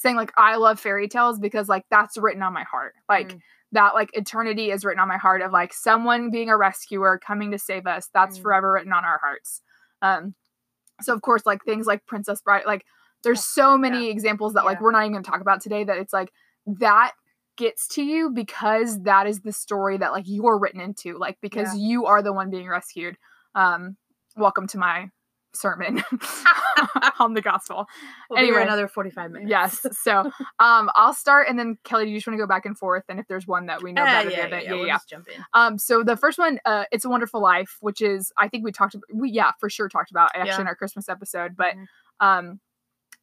saying 0.00 0.16
like 0.16 0.32
I 0.38 0.56
love 0.56 0.80
fairy 0.80 1.08
tales 1.08 1.38
because 1.38 1.68
like 1.68 1.84
that's 1.90 2.16
written 2.16 2.42
on 2.42 2.54
my 2.54 2.64
heart. 2.64 2.94
Like 3.08 3.34
Mm. 3.34 3.40
that 3.72 3.94
like 3.94 4.08
eternity 4.14 4.70
is 4.70 4.82
written 4.84 4.98
on 4.98 5.08
my 5.08 5.18
heart 5.18 5.42
of 5.42 5.52
like 5.52 5.74
someone 5.74 6.30
being 6.30 6.48
a 6.48 6.56
rescuer 6.56 7.18
coming 7.18 7.50
to 7.50 7.58
save 7.58 7.86
us. 7.86 8.08
That's 8.14 8.38
Mm. 8.38 8.42
forever 8.42 8.72
written 8.72 8.92
on 8.94 9.04
our 9.04 9.18
hearts. 9.22 9.60
Um 10.00 10.34
so 11.02 11.12
of 11.14 11.20
course 11.22 11.44
like 11.44 11.64
things 11.64 11.86
like 11.86 12.06
Princess 12.06 12.40
Bride 12.40 12.64
like 12.66 12.84
there's 13.24 13.44
so 13.44 13.76
many 13.76 14.08
examples 14.08 14.54
that 14.54 14.64
like 14.64 14.80
we're 14.80 14.90
not 14.92 15.02
even 15.02 15.12
going 15.12 15.22
to 15.22 15.30
talk 15.30 15.42
about 15.42 15.60
today 15.60 15.84
that 15.84 15.98
it's 15.98 16.12
like 16.14 16.32
that 16.66 17.12
gets 17.56 17.86
to 17.88 18.02
you 18.02 18.30
because 18.30 19.02
that 19.02 19.26
is 19.26 19.40
the 19.42 19.52
story 19.52 19.98
that 19.98 20.12
like 20.12 20.24
you're 20.26 20.58
written 20.58 20.80
into 20.80 21.18
like 21.18 21.36
because 21.42 21.76
you 21.76 22.06
are 22.06 22.22
the 22.22 22.32
one 22.32 22.48
being 22.48 22.68
rescued. 22.68 23.16
Um 23.54 23.96
welcome 24.36 24.66
to 24.68 24.78
my 24.78 25.10
sermon 25.52 26.02
on 27.18 27.34
the 27.34 27.40
gospel. 27.42 27.86
We'll 28.28 28.38
Anyway. 28.38 28.62
another 28.62 28.88
45 28.88 29.30
minutes. 29.32 29.50
Yes. 29.50 29.86
So 30.02 30.20
um 30.58 30.90
I'll 30.94 31.12
start 31.14 31.48
and 31.48 31.58
then 31.58 31.76
Kelly, 31.84 32.04
do 32.06 32.10
you 32.10 32.16
just 32.18 32.26
want 32.26 32.36
to 32.38 32.42
go 32.42 32.46
back 32.46 32.64
and 32.66 32.76
forth? 32.78 33.04
And 33.08 33.18
if 33.20 33.26
there's 33.26 33.46
one 33.46 33.66
that 33.66 33.82
we 33.82 33.92
know 33.92 34.02
Ah, 34.02 34.06
better 34.06 34.30
yeah, 34.30 34.48
than 34.48 34.50
yeah, 34.62 34.70
yeah, 34.70 34.74
we'll 34.74 34.86
just 34.86 35.08
jump 35.08 35.28
in. 35.28 35.44
Um 35.54 35.78
so 35.78 36.02
the 36.02 36.16
first 36.16 36.38
one, 36.38 36.58
uh 36.64 36.84
It's 36.92 37.04
a 37.04 37.08
Wonderful 37.08 37.40
Life, 37.40 37.76
which 37.80 38.00
is 38.00 38.32
I 38.38 38.48
think 38.48 38.64
we 38.64 38.72
talked 38.72 38.94
about 38.94 39.04
we 39.12 39.30
yeah, 39.30 39.52
for 39.60 39.68
sure 39.68 39.88
talked 39.88 40.10
about 40.10 40.30
actually 40.34 40.48
Yeah. 40.50 40.60
in 40.62 40.66
our 40.68 40.76
Christmas 40.76 41.08
episode. 41.08 41.56
But 41.56 41.74
Mhm. 41.74 41.86
um 42.20 42.60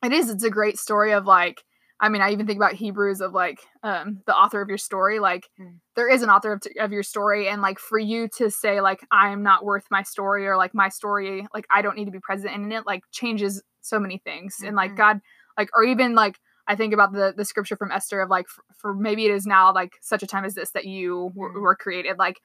it 0.03 0.12
is, 0.13 0.29
it's 0.29 0.43
a 0.43 0.50
great 0.51 0.77
story 0.77 1.12
of 1.13 1.25
like 1.25 1.63
I 2.00 2.10
mean, 2.10 2.22
I 2.22 2.32
even 2.32 2.46
think 2.46 2.58
about 2.58 2.74
Hebrews 2.74 3.22
of 3.22 3.34
like 3.34 3.60
um 3.84 4.22
the 4.27 4.36
author 4.36 4.62
of 4.62 4.70
your 4.70 4.77
story. 4.77 5.20
Like 5.20 5.50
Mm. 5.60 5.80
there 5.96 6.10
is 6.10 6.22
an 6.24 6.30
author 6.30 6.54
of, 6.54 6.62
of 6.80 6.92
your 6.92 7.04
story, 7.04 7.48
and 7.48 7.62
like 7.62 7.80
for 7.80 7.98
you 8.00 8.27
to 8.38 8.50
say 8.51 8.82
like 8.82 9.00
I 9.12 9.30
am 9.30 9.42
not 9.44 9.66
worth 9.66 9.86
my 9.89 10.04
story 10.04 10.48
or 10.48 10.58
like 10.58 10.74
my 10.74 10.89
story, 10.89 11.48
like 11.54 11.66
I 11.72 11.82
don't 11.82 11.96
need 11.98 12.06
to 12.06 12.12
be 12.12 12.20
present 12.20 12.54
in 12.54 12.72
it, 12.72 12.86
like 12.86 13.01
changes 13.12 13.63
so 13.82 14.00
many 14.00 14.20
things. 14.20 14.58
And 14.63 14.75
like 14.75 14.92
Mhm. 14.92 14.98
God, 14.98 15.22
like 15.58 15.70
or 15.75 15.84
even 15.84 16.13
like 16.16 16.38
I 16.68 16.75
think 16.75 16.94
about 16.94 17.13
the 17.13 17.34
the 17.36 17.46
scripture 17.46 17.75
from 17.77 17.92
Esther 17.92 18.22
of 18.22 18.30
like 18.30 18.46
f- 18.48 18.75
for 18.77 18.94
maybe 18.94 19.25
it 19.25 19.32
is 19.32 19.46
now 19.48 19.74
like 19.74 19.94
such 20.01 20.22
a 20.22 20.27
time 20.27 20.46
as 20.46 20.54
this 20.54 20.72
that 20.72 20.86
you 20.86 21.32
w- 21.36 21.54
Mm. 21.56 21.62
were 21.62 21.75
created. 21.75 22.18
Like 22.20 22.39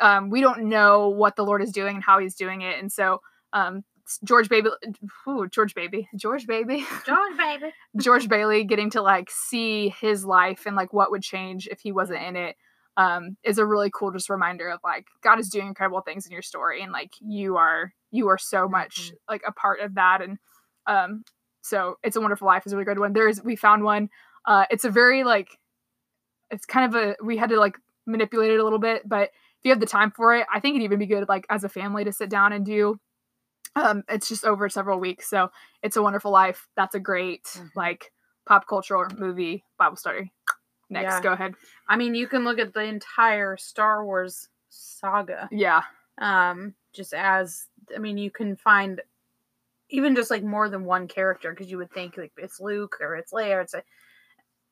um 0.00 0.30
we 0.30 0.40
don't 0.40 0.64
know 0.64 1.08
what 1.08 1.36
the 1.36 1.44
Lord 1.44 1.62
is 1.62 1.72
doing 1.72 1.94
and 1.96 2.04
how 2.04 2.18
He's 2.18 2.34
doing 2.34 2.62
it, 2.62 2.78
and 2.78 2.90
so 2.92 3.20
um 3.54 3.84
George 4.24 4.48
Baby, 4.48 4.70
ooh, 5.28 5.48
George 5.48 5.74
Baby, 5.74 6.08
George 6.16 6.46
Baby. 6.46 6.86
George, 7.06 7.36
baby. 7.36 7.72
George 7.96 8.28
Bailey 8.28 8.64
getting 8.64 8.90
to 8.90 9.02
like 9.02 9.30
see 9.30 9.88
his 10.00 10.24
life 10.24 10.66
and 10.66 10.76
like 10.76 10.92
what 10.92 11.10
would 11.10 11.22
change 11.22 11.68
if 11.68 11.80
he 11.80 11.92
wasn't 11.92 12.22
in 12.22 12.36
it 12.36 12.56
um 12.96 13.36
is 13.42 13.58
a 13.58 13.64
really 13.64 13.90
cool 13.92 14.10
just 14.10 14.28
reminder 14.28 14.68
of 14.68 14.78
like 14.84 15.06
God 15.22 15.40
is 15.40 15.48
doing 15.48 15.66
incredible 15.66 16.02
things 16.02 16.26
in 16.26 16.32
your 16.32 16.42
story 16.42 16.82
and 16.82 16.92
like 16.92 17.12
you 17.20 17.56
are 17.56 17.94
you 18.10 18.28
are 18.28 18.36
so 18.36 18.68
much 18.68 19.12
like 19.30 19.42
a 19.46 19.52
part 19.52 19.80
of 19.80 19.94
that 19.94 20.20
and 20.20 20.38
um 20.86 21.24
so 21.62 21.96
it's 22.02 22.16
a 22.16 22.20
wonderful 22.20 22.46
life 22.46 22.66
is 22.66 22.72
a 22.72 22.76
really 22.76 22.84
good 22.84 22.98
one 22.98 23.14
there 23.14 23.28
is 23.28 23.42
we 23.42 23.56
found 23.56 23.82
one 23.82 24.10
uh 24.44 24.66
it's 24.70 24.84
a 24.84 24.90
very 24.90 25.24
like 25.24 25.58
it's 26.50 26.66
kind 26.66 26.94
of 26.94 27.02
a 27.02 27.16
we 27.24 27.38
had 27.38 27.48
to 27.48 27.58
like 27.58 27.78
manipulate 28.06 28.50
it 28.50 28.60
a 28.60 28.64
little 28.64 28.78
bit 28.78 29.08
but 29.08 29.30
if 29.30 29.64
you 29.64 29.70
have 29.70 29.80
the 29.80 29.86
time 29.86 30.10
for 30.10 30.34
it 30.34 30.46
I 30.52 30.60
think 30.60 30.74
it'd 30.74 30.84
even 30.84 30.98
be 30.98 31.06
good 31.06 31.26
like 31.28 31.46
as 31.48 31.64
a 31.64 31.70
family 31.70 32.04
to 32.04 32.12
sit 32.12 32.28
down 32.28 32.52
and 32.52 32.66
do 32.66 32.98
um 33.76 34.02
it's 34.08 34.28
just 34.28 34.44
over 34.44 34.68
several 34.68 34.98
weeks 35.00 35.28
so 35.28 35.50
it's 35.82 35.96
a 35.96 36.02
wonderful 36.02 36.30
life 36.30 36.68
that's 36.76 36.94
a 36.94 37.00
great 37.00 37.46
Mhm. 37.54 37.70
like 37.74 38.12
pop 38.46 38.66
cultural 38.66 39.06
movie 39.16 39.64
bible 39.78 39.96
study 39.96 40.32
next 40.90 41.04
Yeah. 41.04 41.20
go 41.20 41.32
ahead 41.32 41.54
I 41.88 41.96
mean, 41.96 42.14
you 42.14 42.26
can 42.28 42.44
look 42.44 42.58
at 42.58 42.74
the 42.74 42.82
entire 42.84 43.56
Star 43.56 44.04
Wars 44.04 44.48
saga. 44.70 45.50
yeah 45.50 45.82
Um, 46.18 46.74
just 46.92 47.14
as 47.14 47.68
I 47.94 47.98
mean, 47.98 48.18
you 48.18 48.30
can 48.30 48.56
find 48.56 49.00
even 49.90 50.14
just 50.16 50.30
like 50.30 50.42
more 50.44 50.68
than 50.68 50.84
one 50.84 51.08
character 51.08 51.50
because 51.52 51.70
you 51.70 51.78
would 51.78 51.92
think 51.92 52.16
like 52.16 52.32
it's 52.38 52.60
Luke 52.60 52.96
or 53.00 53.16
it's 53.16 53.32
Leia. 53.32 53.56
Or 53.56 53.60
it's 53.62 53.74
a, 53.74 53.82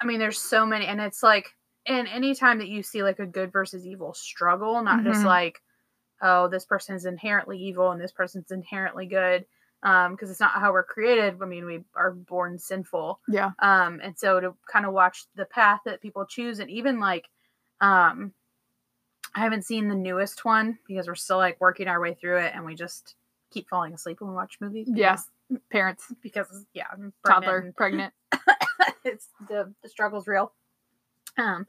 I 0.00 0.06
mean, 0.06 0.18
there's 0.18 0.38
so 0.40 0.66
many, 0.66 0.86
and 0.86 1.00
it's 1.00 1.22
like, 1.22 1.50
and 1.86 2.08
anytime 2.08 2.58
that 2.58 2.68
you 2.68 2.82
see 2.82 3.02
like 3.02 3.18
a 3.20 3.26
good 3.26 3.52
versus 3.52 3.86
evil 3.86 4.14
struggle, 4.14 4.82
not 4.82 5.04
just 5.04 5.24
Mhm. 5.24 5.26
like, 5.26 5.62
oh, 6.22 6.48
this 6.48 6.64
person 6.64 6.94
is 6.96 7.06
inherently 7.06 7.58
evil 7.58 7.90
and 7.90 8.00
this 8.00 8.12
person's 8.12 8.50
inherently 8.50 9.06
good, 9.06 9.44
um, 9.82 10.12
because 10.12 10.30
it's 10.30 10.40
not 10.40 10.52
how 10.52 10.72
we're 10.72 10.82
created. 10.84 11.36
I 11.40 11.46
mean, 11.46 11.64
we 11.64 11.80
are 11.94 12.10
born 12.12 12.58
sinful, 12.58 13.20
yeah. 13.28 13.50
Um 13.60 14.00
and 14.02 14.18
so 14.18 14.40
to 14.40 14.54
kind 14.70 14.84
of 14.86 14.92
watch 14.92 15.24
the 15.36 15.44
path 15.46 15.80
that 15.86 16.00
people 16.02 16.26
choose 16.26 16.58
and 16.58 16.70
even 16.70 17.00
like 17.00 17.28
um 17.80 18.32
i 19.34 19.40
haven't 19.40 19.64
seen 19.64 19.88
the 19.88 19.94
newest 19.94 20.44
one 20.44 20.76
because 20.88 21.06
we're 21.06 21.14
still 21.14 21.38
like 21.38 21.58
working 21.60 21.88
our 21.88 22.00
way 22.00 22.12
through 22.14 22.36
it 22.38 22.52
and 22.54 22.64
we 22.64 22.74
just 22.74 23.14
keep 23.52 23.68
falling 23.68 23.94
asleep 23.94 24.20
when 24.20 24.28
we 24.28 24.36
watch 24.36 24.58
movies 24.60 24.88
Yeah. 24.92 25.16
parents. 25.70 26.12
Because 26.20 26.66
yeah 26.74 26.84
i'm 26.92 27.12
toddler 27.26 27.72
pregnant 27.76 28.12
pregnant. 28.32 28.58
It's 29.04 29.28
the 29.48 29.72
the 29.82 29.88
struggle's 29.88 30.26
real. 30.28 30.52
Um 31.38 31.66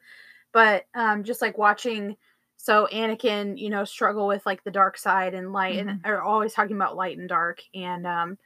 but 0.52 0.86
um 0.96 1.24
just 1.24 1.42
like 1.42 1.58
watching 1.58 2.18
so 2.63 2.88
anakin 2.91 3.58
you 3.58 3.69
know 3.69 3.84
struggle 3.84 4.28
with 4.28 4.45
like 4.45 4.63
the 4.63 4.71
dark 4.71 4.97
side 4.97 5.34
and 5.34 5.52
light 5.52 5.80
and 5.80 6.06
are 6.06 6.21
always 6.21 6.54
talking 6.54 6.76
about 6.76 6.95
light 6.95 7.17
and 7.17 7.28
dark 7.28 7.62
and 7.74 8.06
um 8.06 8.38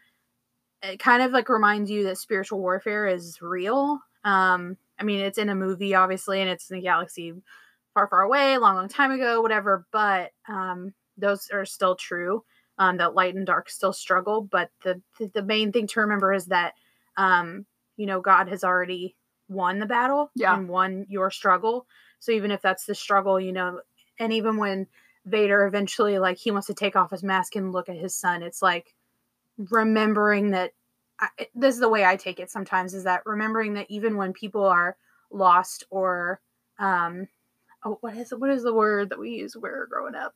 it 0.82 1.00
kind 1.00 1.22
of 1.24 1.32
like 1.32 1.50
reminds 1.50 1.90
you 1.90 2.04
that 2.06 2.18
spiritual 2.18 2.60
warfare 2.60 3.08
is 3.08 3.42
real. 3.42 4.00
Um 4.24 4.78
i 5.00 5.04
mean 5.04 5.20
it's 5.20 5.38
in 5.38 5.50
a 5.50 5.56
movie 5.56 5.94
obviously 5.94 6.40
and 6.42 6.50
it's 6.50 6.72
in 6.72 6.78
a 6.78 6.82
galaxy 6.82 7.34
far 7.94 8.08
far 8.08 8.22
away 8.22 8.58
long 8.58 8.76
long 8.76 8.88
time 8.88 9.12
ago 9.12 9.42
whatever 9.42 9.86
but 9.92 10.32
um 10.48 10.94
those 11.18 11.50
are 11.52 11.66
still 11.66 11.96
true 11.96 12.44
um 12.78 12.98
that 12.98 13.14
light 13.14 13.36
and 13.36 13.46
dark 13.46 13.70
still 13.70 13.92
struggle 13.94 14.42
but 14.42 14.72
the 14.84 15.02
the, 15.20 15.28
the 15.34 15.44
main 15.44 15.72
thing 15.72 15.86
to 15.88 16.00
remember 16.00 16.32
is 16.34 16.46
that 16.46 16.74
um 17.18 17.66
you 17.98 18.06
know 18.06 18.22
god 18.22 18.48
has 18.48 18.64
already 18.64 19.16
won 19.50 19.80
the 19.80 19.86
battle 19.86 20.32
Yeah. 20.36 20.56
and 20.56 20.68
won 20.70 21.06
your 21.08 21.30
struggle. 21.30 21.86
So 22.20 22.32
even 22.32 22.50
if 22.52 22.62
that's 22.62 22.86
the 22.86 22.96
struggle 22.96 23.40
you 23.40 23.52
know 23.52 23.82
and 24.20 24.34
even 24.34 24.58
when 24.58 24.88
vader 25.26 25.66
eventually 25.66 26.20
like 26.20 26.38
he 26.38 26.52
wants 26.52 26.68
to 26.68 26.74
take 26.74 26.96
off 26.96 27.12
his 27.12 27.24
mask 27.24 27.56
and 27.56 27.72
look 27.72 27.90
at 27.90 27.98
his 27.98 28.16
son 28.16 28.44
it's 28.44 28.62
like 28.62 28.94
remembering 29.58 30.52
that 30.52 30.72
I, 31.20 31.30
this 31.56 31.76
is 31.76 31.80
the 31.80 31.90
way 31.90 32.06
i 32.06 32.16
take 32.16 32.40
it 32.40 32.52
sometimes 32.52 32.94
is 32.94 33.06
that 33.06 33.26
remembering 33.26 33.74
that 33.74 33.88
even 33.90 34.18
when 34.18 34.34
people 34.34 34.66
are 34.66 34.98
lost 35.32 35.86
or 35.90 36.40
um 36.78 37.28
oh 37.86 37.98
what 38.02 38.16
is 38.18 38.34
what 38.38 38.50
is 38.50 38.64
the 38.64 38.74
word 38.74 39.10
that 39.10 39.20
we 39.20 39.32
use 39.32 39.56
when 39.56 39.64
we 39.64 39.70
were 39.70 39.88
growing 39.88 40.16
up? 40.16 40.34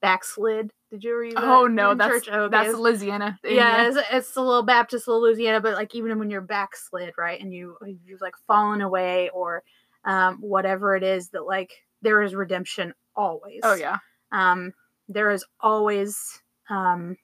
Backslid. 0.00 0.72
Did 0.90 1.02
you 1.02 1.32
that 1.34 1.44
oh 1.44 1.66
no 1.66 1.94
that's 1.94 2.26
church? 2.26 2.28
Okay, 2.28 2.50
that's 2.50 2.76
louisiana. 2.76 3.38
Yeah, 3.44 3.88
it's, 3.88 3.98
it's 4.12 4.36
a 4.36 4.40
little 4.40 4.62
Baptist, 4.62 5.08
little 5.08 5.22
Louisiana, 5.22 5.60
but 5.60 5.74
like 5.74 5.94
even 5.94 6.18
when 6.18 6.30
you're 6.30 6.40
backslid, 6.40 7.14
right, 7.16 7.40
and 7.40 7.52
you 7.52 7.76
you've 8.04 8.20
like 8.20 8.34
fallen 8.46 8.80
away 8.80 9.30
or 9.30 9.62
um, 10.04 10.38
whatever 10.40 10.94
it 10.94 11.02
is, 11.02 11.30
that 11.30 11.46
like 11.46 11.72
there 12.02 12.22
is 12.22 12.34
redemption 12.34 12.94
always. 13.18 13.60
oh 13.64 13.74
yeah 13.74 13.98
Um, 14.32 14.72
there 15.08 15.30
is 15.30 15.44
always 15.60 16.40
um 16.70 17.16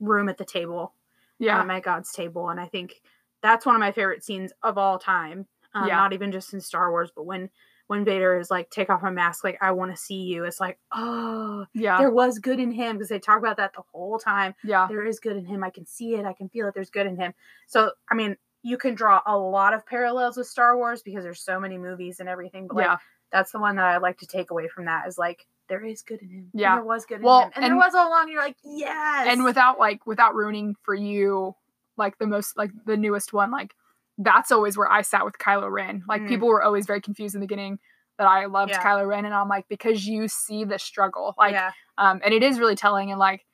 room 0.00 0.28
at 0.28 0.38
the 0.38 0.44
table, 0.44 0.94
yeah 1.38 1.60
um, 1.60 1.70
at 1.70 1.82
God's 1.82 2.12
table, 2.12 2.48
and 2.48 2.60
I 2.60 2.66
think 2.66 3.02
that's 3.42 3.66
one 3.66 3.74
of 3.74 3.80
my 3.80 3.92
favorite 3.92 4.24
scenes 4.24 4.52
of 4.62 4.78
all 4.78 4.98
time. 4.98 5.46
Um, 5.74 5.88
Yeah. 5.88 5.96
Not 5.96 6.12
even 6.12 6.30
just 6.32 6.52
in 6.54 6.60
Star 6.60 6.90
Wars, 6.90 7.10
but 7.14 7.26
when 7.26 7.50
when 7.86 8.02
Vader 8.04 8.38
is 8.38 8.50
like, 8.50 8.70
"Take 8.70 8.88
off 8.88 9.02
my 9.02 9.10
mask," 9.10 9.44
like 9.44 9.58
I 9.60 9.72
want 9.72 9.90
to 9.90 9.96
see 9.96 10.22
you. 10.22 10.44
It's 10.44 10.58
like, 10.60 10.78
oh, 10.92 11.66
yeah 11.74 11.98
there 11.98 12.10
was 12.10 12.38
good 12.38 12.58
in 12.60 12.70
him 12.70 12.96
because 12.96 13.08
they 13.10 13.18
talk 13.18 13.38
about 13.38 13.58
that 13.58 13.74
the 13.74 13.82
whole 13.92 14.18
time 14.18 14.54
yeah 14.64 14.86
there 14.88 15.04
is 15.04 15.20
good 15.20 15.36
in 15.36 15.44
him. 15.44 15.62
I 15.64 15.70
can 15.70 15.84
see 15.86 16.14
it. 16.14 16.24
I 16.24 16.32
can 16.32 16.48
feel 16.48 16.66
it. 16.68 16.74
There's 16.74 16.90
good 16.90 17.06
in 17.06 17.16
him. 17.16 17.34
So, 17.66 17.90
I 18.10 18.14
mean, 18.14 18.36
you 18.64 18.76
can 18.78 18.94
draw 18.94 19.20
a 19.26 19.36
lot 19.38 19.74
of 19.74 19.86
parallels 19.86 20.36
with 20.36 20.48
Star 20.48 20.76
Wars 20.76 21.02
because 21.02 21.22
there's 21.22 21.40
so 21.40 21.60
many 21.60 21.78
movies 21.78 22.18
and 22.18 22.28
everything. 22.28 22.66
But 22.66 22.76
like, 22.78 22.86
yeah 22.86 22.96
that's 23.32 23.50
the 23.50 23.58
one 23.58 23.74
that 23.74 23.84
I 23.84 23.96
like 23.98 24.18
to 24.18 24.26
take 24.28 24.52
away 24.52 24.68
from 24.68 24.84
that 24.84 25.08
is 25.08 25.18
like 25.18 25.44
there 25.68 25.84
is 25.84 26.02
good 26.02 26.20
in 26.22 26.28
him. 26.28 26.50
And 26.52 26.60
Yeah. 26.60 26.76
there 26.76 26.84
was 26.84 27.04
good 27.04 27.20
in 27.20 27.22
him, 27.26 27.28
and, 27.28 27.52
and- 27.56 27.64
there 27.64 27.76
was 27.76 27.92
all 27.94 28.06
along. 28.08 28.28
You're 28.28 28.40
like, 28.40 28.56
yes. 28.62 29.26
and 29.28 29.42
without 29.42 29.76
like 29.78 30.06
without 30.06 30.36
ruining 30.36 30.76
for 30.82 30.94
you 30.94 31.54
like 31.96 32.16
the 32.18 32.26
most 32.28 32.56
like 32.56 32.70
the 32.86 32.96
newest 32.96 33.32
one 33.32 33.50
like 33.50 33.74
that's 34.18 34.52
always 34.52 34.76
where 34.76 34.90
i 34.90 35.02
sat 35.02 35.24
with 35.24 35.36
kylo 35.38 35.68
ren 35.70 36.04
like 36.08 36.22
Mm. 36.22 36.28
people 36.28 36.46
were 36.48 36.62
always 36.62 36.86
very 36.86 37.00
confused 37.00 37.34
in 37.34 37.40
the 37.40 37.46
beginning 37.46 37.78
that 38.18 38.26
i 38.28 38.46
loved 38.46 38.70
Yeah. 38.72 38.82
kylo 38.82 39.06
ren 39.08 39.24
and 39.24 39.34
i'm 39.34 39.48
like 39.48 39.66
because 39.68 40.06
you 40.06 40.28
see 40.28 40.64
the 40.64 40.78
struggle 40.78 41.34
like 41.38 41.52
yeah, 41.52 41.72
um 41.98 42.20
and 42.24 42.32
it 42.34 42.42
is 42.44 42.58
really 42.60 42.76
telling 42.76 43.10
and 43.10 43.18
like 43.18 43.44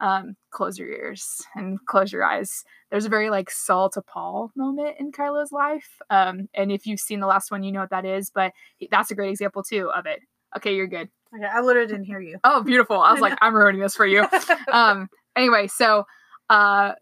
um 0.00 0.34
close 0.50 0.78
your 0.78 0.88
ears 0.88 1.42
and 1.54 1.78
close 1.86 2.12
your 2.12 2.24
eyes. 2.24 2.64
There's 2.90 3.04
a 3.04 3.08
very 3.10 3.30
like 3.30 3.50
saul 3.50 3.88
to 3.90 4.02
paul 4.02 4.50
moment 4.56 4.96
in 4.98 5.12
kylo's 5.12 5.52
life 5.52 6.00
um 6.10 6.48
and 6.54 6.72
if 6.72 6.86
you've 6.86 7.00
seen 7.00 7.20
the 7.20 7.26
last 7.26 7.50
one 7.50 7.62
you 7.62 7.70
know 7.72 7.80
what 7.80 7.90
that 7.90 8.04
is 8.04 8.30
but 8.30 8.52
that's 8.90 9.10
a 9.10 9.14
great 9.14 9.30
example 9.30 9.62
too 9.62 9.90
of 9.90 10.06
it. 10.06 10.20
Okay 10.56 10.74
you're 10.74 10.86
good. 10.88 11.08
Okay, 11.34 11.44
I 11.46 11.60
literally 11.60 11.86
didn't 11.88 12.04
hear 12.06 12.20
you. 12.20 12.38
oh 12.44 12.62
beautiful. 12.62 13.00
I 13.00 13.12
was 13.12 13.20
like 13.20 13.38
i'm 13.42 13.54
ruining 13.54 13.80
this 13.80 13.94
for 13.94 14.06
you. 14.06 14.26
Um 14.72 15.08
anyway 15.36 15.66
so 15.68 16.04
uh 16.48 16.92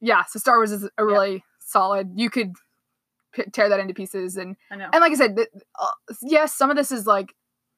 yeah 0.00 0.24
so 0.28 0.38
star 0.38 0.56
wars 0.58 0.72
is 0.72 0.88
a 0.98 1.04
really 1.04 1.44
solid 1.60 2.10
you 2.16 2.28
could 2.30 2.52
p- 3.32 3.44
tear 3.52 3.68
that 3.68 3.78
into 3.80 3.94
pieces 3.94 4.36
and 4.36 4.56
I 4.70 4.76
know. 4.76 4.88
and 4.92 5.00
like 5.00 5.12
i 5.12 5.14
said 5.14 5.36
th- 5.36 5.48
uh, 5.80 6.14
yes 6.22 6.54
some 6.54 6.70
of 6.70 6.76
this 6.76 6.90
is 6.92 7.06
like 7.06 7.34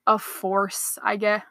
a 0.07 0.19
force 0.19 0.99
i 1.03 1.17
get 1.17 1.43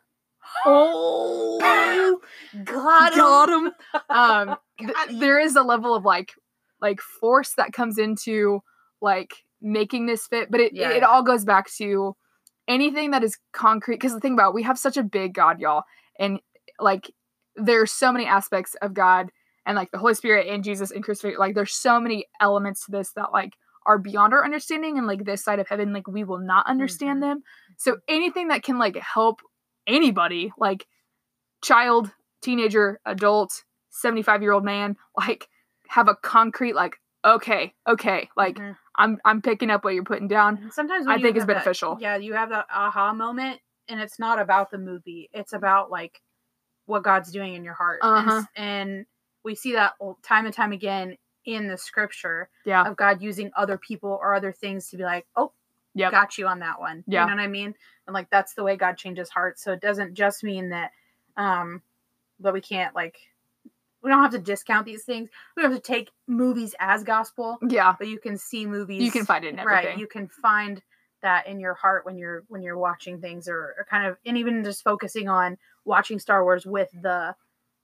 Oh, 0.66 2.20
God, 2.64 3.14
got 3.14 3.50
him 3.50 3.72
um 4.10 4.58
th- 4.80 4.94
Got 4.94 5.10
him. 5.10 5.20
there 5.20 5.40
is 5.40 5.56
a 5.56 5.64
level 5.64 5.94
of 5.96 6.06
like 6.06 6.34
like 6.82 7.00
force 7.02 7.54
that 7.58 7.74
comes 7.74 7.98
into 7.98 8.62
like 9.02 9.34
making 9.62 10.06
this 10.06 10.28
fit 10.28 10.50
but 10.52 10.60
it, 10.60 10.74
Yeah, 10.74 10.92
it 10.92 10.98
yeah. 10.98 11.06
all 11.08 11.24
goes 11.24 11.44
back 11.46 11.70
to 11.78 12.16
anything 12.68 13.12
that 13.12 13.24
is 13.24 13.38
concrete 13.54 13.96
because 13.96 14.14
the 14.14 14.20
thing 14.20 14.34
about 14.34 14.50
it, 14.50 14.56
we 14.56 14.64
have 14.64 14.78
such 14.78 14.98
a 14.98 15.04
big 15.04 15.34
god 15.34 15.60
y'all 15.60 15.84
and 16.20 16.40
like 16.80 17.12
there's 17.56 17.92
so 17.92 18.12
many 18.12 18.26
aspects 18.26 18.76
of 18.82 18.94
god 18.94 19.30
and 19.66 19.76
like 19.76 19.90
the 19.92 19.98
holy 19.98 20.14
spirit 20.14 20.48
and 20.48 20.64
jesus 20.64 20.92
and 20.92 21.04
crucifixion 21.04 21.40
like 21.40 21.56
there's 21.56 21.74
so 21.74 22.00
many 22.00 22.26
elements 22.40 22.86
to 22.86 22.92
this 22.92 23.12
that 23.14 23.32
like 23.34 23.54
are 23.86 23.98
beyond 23.98 24.34
our 24.34 24.44
understanding 24.44 24.98
and 24.98 25.08
like 25.08 25.24
this 25.26 25.44
side 25.44 25.60
of 25.60 25.68
heaven 25.68 25.94
like 25.94 26.08
we 26.08 26.24
will 26.24 26.40
not 26.40 26.68
understand 26.68 27.24
them 27.24 27.42
so 27.78 27.98
anything 28.08 28.50
that 28.50 28.62
can 28.64 28.78
like 28.78 28.98
help 28.98 29.42
anybody 29.88 30.52
like 30.58 30.86
child 31.64 32.12
teenager 32.42 33.00
adult 33.06 33.64
75 33.90 34.42
year 34.42 34.52
old 34.52 34.64
man 34.64 34.96
like 35.18 35.48
have 35.88 36.08
a 36.08 36.16
concrete 36.16 36.76
like 36.76 36.98
okay 37.26 37.74
okay 37.88 38.30
like 38.38 38.58
Mhm. 38.58 38.76
i'm 38.96 39.18
i'm 39.26 39.42
picking 39.42 39.72
up 39.72 39.84
what 39.84 39.94
you're 39.96 40.04
putting 40.04 40.28
down 40.28 40.70
sometimes 40.72 41.08
I 41.08 41.20
think 41.22 41.36
is 41.36 41.44
that- 41.46 41.54
beneficial. 41.54 41.98
yeah, 42.00 42.18
you 42.18 42.34
have 42.34 42.50
that 42.50 42.68
aha 42.72 43.14
moment, 43.14 43.60
and 43.88 44.00
it's 44.00 44.20
not 44.20 44.40
about 44.40 44.70
the 44.70 44.78
movie. 44.78 45.30
It's 45.34 45.54
about 45.54 45.90
like 45.90 46.22
what 46.86 47.04
God's 47.04 47.32
doing 47.32 47.54
in 47.56 47.64
your 47.64 47.74
heart, 47.74 48.00
And 48.04 48.28
Uh-huh. 48.28 48.38
s- 48.40 48.46
and, 48.56 49.06
we 49.44 49.56
see 49.56 49.74
that 49.74 49.94
time 50.24 50.46
and 50.46 50.54
time 50.54 50.74
again 50.74 51.18
in 51.46 51.68
the 51.70 51.78
scripture 51.78 52.50
yeah 52.66 52.86
of 52.88 52.98
God 52.98 53.22
using 53.22 53.50
other 53.56 53.78
people 53.78 54.10
or 54.22 54.34
other 54.36 54.52
things 54.52 54.90
to 54.90 54.98
be 54.98 55.04
like, 55.04 55.26
oh, 55.38 55.54
Yep. 55.98 56.12
got 56.12 56.38
you 56.38 56.48
on 56.48 56.60
that 56.60 56.80
one. 56.80 57.04
Yeah. 57.08 57.22
You 57.22 57.30
know 57.30 57.36
what 57.36 57.44
I 57.44 57.48
mean? 57.48 57.76
And 58.06 58.14
like 58.14 58.30
that's 58.30 58.54
the 58.54 58.64
way 58.64 58.76
God 58.76 58.98
changes 58.98 59.30
hearts. 59.30 59.64
So 59.64 59.74
it 59.74 59.82
doesn't 59.82 60.14
just 60.14 60.44
mean 60.44 60.70
that 60.70 60.92
um 61.36 61.82
that 62.40 62.54
we 62.54 62.62
can't 62.62 62.96
like 62.96 63.18
we 64.04 64.12
don't 64.12 64.22
have 64.22 64.32
to 64.32 64.40
discount 64.40 64.86
these 64.86 65.04
things. 65.04 65.30
We 65.56 65.64
don't 65.64 65.72
have 65.72 65.82
to 65.82 65.86
take 65.86 66.12
movies 66.28 66.76
as 66.80 67.04
gospel, 67.04 67.58
yeah 67.68 67.96
but 67.98 68.08
you 68.08 68.20
can 68.20 68.38
see 68.38 68.66
movies 68.66 69.04
you 69.04 69.12
can 69.12 69.26
find 69.26 69.44
it 69.44 69.50
in 69.50 69.60
everything 69.60 69.88
right. 69.88 69.98
You 69.98 70.08
can 70.08 70.28
find 70.28 70.82
that 71.22 71.48
in 71.48 71.60
your 71.60 71.74
heart 71.74 72.06
when 72.06 72.18
you're 72.18 72.44
when 72.48 72.62
you're 72.62 72.78
watching 72.78 73.20
things 73.20 73.48
or, 73.48 73.76
or 73.78 73.88
kind 73.90 74.06
of 74.06 74.18
and 74.26 74.38
even 74.38 74.64
just 74.64 74.84
focusing 74.84 75.28
on 75.28 75.58
watching 75.84 76.20
Star 76.20 76.44
Wars 76.44 76.66
with 76.66 76.90
the 77.02 77.36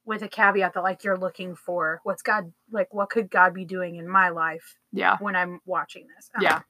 with 0.06 0.22
a 0.22 0.28
caveat 0.28 0.74
that 0.74 0.84
like 0.84 1.04
you're 1.04 1.18
looking 1.18 1.56
for 1.56 2.00
what's 2.04 2.22
God 2.22 2.52
like 2.72 2.94
what 2.94 3.10
could 3.10 3.30
God 3.30 3.54
be 3.54 3.66
doing 3.66 3.96
in 3.96 4.08
my 4.08 4.30
life 4.30 4.76
yeah 4.92 5.18
when 5.18 5.36
I'm 5.36 5.62
watching 5.66 6.08
this. 6.16 6.30
Um, 6.36 6.42
Yeah. 6.42 6.62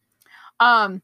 Um, 0.60 1.02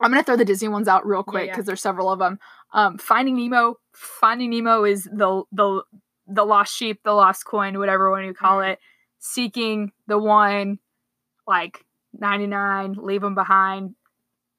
I'm 0.00 0.10
gonna 0.10 0.22
throw 0.22 0.36
the 0.36 0.44
Disney 0.44 0.68
ones 0.68 0.88
out 0.88 1.06
real 1.06 1.22
quick 1.22 1.46
yeah. 1.46 1.52
because 1.52 1.66
there's 1.66 1.82
several 1.82 2.10
of 2.10 2.18
them. 2.18 2.38
Um, 2.72 2.98
Finding 2.98 3.36
Nemo. 3.36 3.76
Finding 3.92 4.50
Nemo 4.50 4.84
is 4.84 5.04
the 5.04 5.42
the 5.52 5.82
the 6.26 6.44
lost 6.44 6.74
sheep, 6.74 7.00
the 7.04 7.12
lost 7.12 7.44
coin, 7.44 7.78
whatever 7.78 8.10
one 8.10 8.24
you 8.24 8.34
call 8.34 8.58
Mhm. 8.58 8.72
it. 8.72 8.78
Seeking 9.18 9.92
the 10.06 10.18
one, 10.18 10.78
like 11.46 11.84
99, 12.18 12.94
leave 12.94 13.20
them 13.20 13.34
behind 13.34 13.94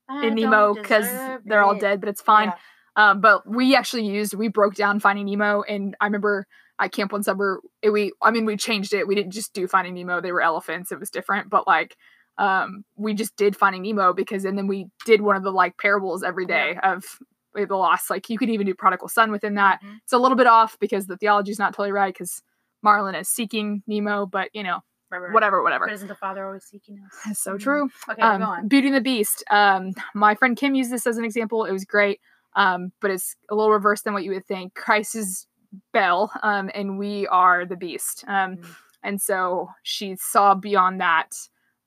I 0.07 0.27
in 0.27 0.35
Nemo 0.35 0.73
because 0.73 1.07
they're 1.45 1.63
all 1.63 1.77
dead, 1.77 1.99
but 2.01 2.09
it's 2.09 2.21
fine. 2.21 2.49
Yeah. 2.49 3.11
Um, 3.11 3.21
but 3.21 3.49
we 3.49 3.75
actually 3.75 4.05
used 4.05 4.33
we 4.33 4.49
broke 4.49 4.75
down 4.75 4.99
Finding 4.99 5.25
Nemo, 5.25 5.61
and 5.63 5.95
I 6.01 6.05
remember 6.05 6.45
at 6.77 6.91
Camp 6.91 7.13
One 7.13 7.23
Summer, 7.23 7.61
it, 7.81 7.89
we 7.91 8.11
I 8.21 8.31
mean 8.31 8.45
we 8.45 8.57
changed 8.57 8.93
it. 8.93 9.07
We 9.07 9.15
didn't 9.15 9.31
just 9.31 9.53
do 9.53 9.65
Finding 9.67 9.93
Nemo; 9.93 10.19
they 10.19 10.31
were 10.33 10.41
elephants. 10.41 10.91
It 10.91 10.99
was 10.99 11.09
different, 11.09 11.49
but 11.49 11.65
like 11.67 11.95
um, 12.41 12.83
we 12.95 13.13
just 13.13 13.35
did 13.35 13.55
Finding 13.55 13.83
Nemo 13.83 14.13
because, 14.13 14.45
and 14.45 14.57
then 14.57 14.65
we 14.67 14.87
did 15.05 15.21
one 15.21 15.35
of 15.35 15.43
the 15.43 15.51
like 15.51 15.77
parables 15.77 16.23
every 16.23 16.45
day 16.45 16.77
of 16.83 17.05
the 17.53 17.75
lost. 17.75 18.09
Like 18.09 18.29
you 18.29 18.37
could 18.37 18.49
even 18.49 18.65
do 18.65 18.73
Prodigal 18.73 19.07
Son 19.09 19.29
within 19.31 19.55
that. 19.55 19.79
Mhm. 19.83 19.99
It's 20.03 20.13
a 20.13 20.17
little 20.17 20.37
bit 20.37 20.47
off 20.47 20.77
because 20.79 21.05
the 21.05 21.17
theology 21.17 21.51
is 21.51 21.59
not 21.59 21.73
totally 21.73 21.91
right 21.91 22.13
because 22.13 22.41
Marlin 22.81 23.13
is 23.13 23.29
seeking 23.29 23.83
Nemo, 23.87 24.25
but 24.25 24.49
you 24.53 24.63
know 24.63 24.79
Right, 25.11 25.19
right, 25.19 25.33
whatever, 25.33 25.61
whatever. 25.61 25.85
But 25.87 25.93
isn't 25.93 26.07
the 26.07 26.15
father 26.15 26.45
always 26.45 26.63
seeking 26.63 26.97
us? 27.05 27.13
That's 27.25 27.39
so 27.41 27.55
Mhm. 27.55 27.59
true 27.59 27.89
Okay, 28.09 28.21
go 28.21 28.27
um, 28.27 28.41
on. 28.43 28.67
Beauty 28.69 28.87
and 28.87 28.95
the 28.95 29.01
Beast. 29.01 29.43
Um, 29.51 29.91
my 30.15 30.33
friend 30.35 30.55
Kim 30.57 30.73
used 30.73 30.89
this 30.89 31.05
as 31.05 31.17
an 31.17 31.25
example. 31.25 31.65
It 31.65 31.73
was 31.73 31.83
great, 31.85 32.21
um, 32.55 32.91
but 33.01 33.11
it's 33.11 33.35
a 33.49 33.55
little 33.55 33.71
reverse 33.71 34.01
than 34.03 34.13
what 34.13 34.23
you 34.23 34.31
would 34.31 34.45
think. 34.47 34.73
Christ 34.73 35.15
is 35.15 35.47
Belle, 35.91 36.31
um, 36.43 36.71
and 36.73 36.97
we 36.97 37.27
are 37.27 37.65
the 37.65 37.75
Beast. 37.75 38.23
Um, 38.27 38.55
Mhm. 38.57 38.75
and 39.03 39.21
so 39.21 39.69
she 39.83 40.15
saw 40.15 40.55
beyond 40.55 41.01
that. 41.01 41.35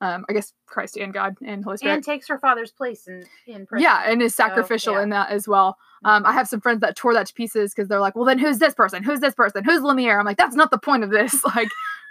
Um, 0.05 0.25
I 0.29 0.33
guess 0.33 0.53
Christ 0.65 0.97
and 0.97 1.13
God 1.13 1.35
and 1.43 1.63
Holy 1.63 1.77
Spirit. 1.77 1.95
And 1.95 2.03
takes 2.03 2.27
her 2.27 2.37
father's 2.37 2.71
place 2.71 3.07
in 3.07 3.25
in 3.47 3.65
prison. 3.65 3.83
yeah, 3.83 4.03
and 4.05 4.21
is 4.21 4.35
So, 4.35 4.43
sacrificial 4.43 4.93
yeah. 4.95 5.03
in 5.03 5.09
that 5.09 5.29
as 5.29 5.47
well. 5.47 5.77
Um, 6.03 6.25
I 6.25 6.33
have 6.33 6.47
some 6.47 6.61
friends 6.61 6.81
that 6.81 6.95
tore 6.95 7.13
that 7.13 7.27
to 7.27 7.33
pieces 7.33 7.73
because 7.73 7.87
they're 7.87 7.99
like, 7.99 8.15
"Well, 8.15 8.25
then 8.25 8.37
who's 8.39 8.59
this 8.59 8.73
person? 8.73 9.03
Who's 9.03 9.19
this 9.19 9.33
person? 9.33 9.63
Who's 9.63 9.81
Lumiere?" 9.81 10.19
I'm 10.19 10.25
like, 10.25 10.37
"That's 10.37 10.55
not 10.55 10.69
the 10.71 10.77
point 10.77 11.03
of 11.03 11.09
this. 11.09 11.41
Like, 11.55 11.69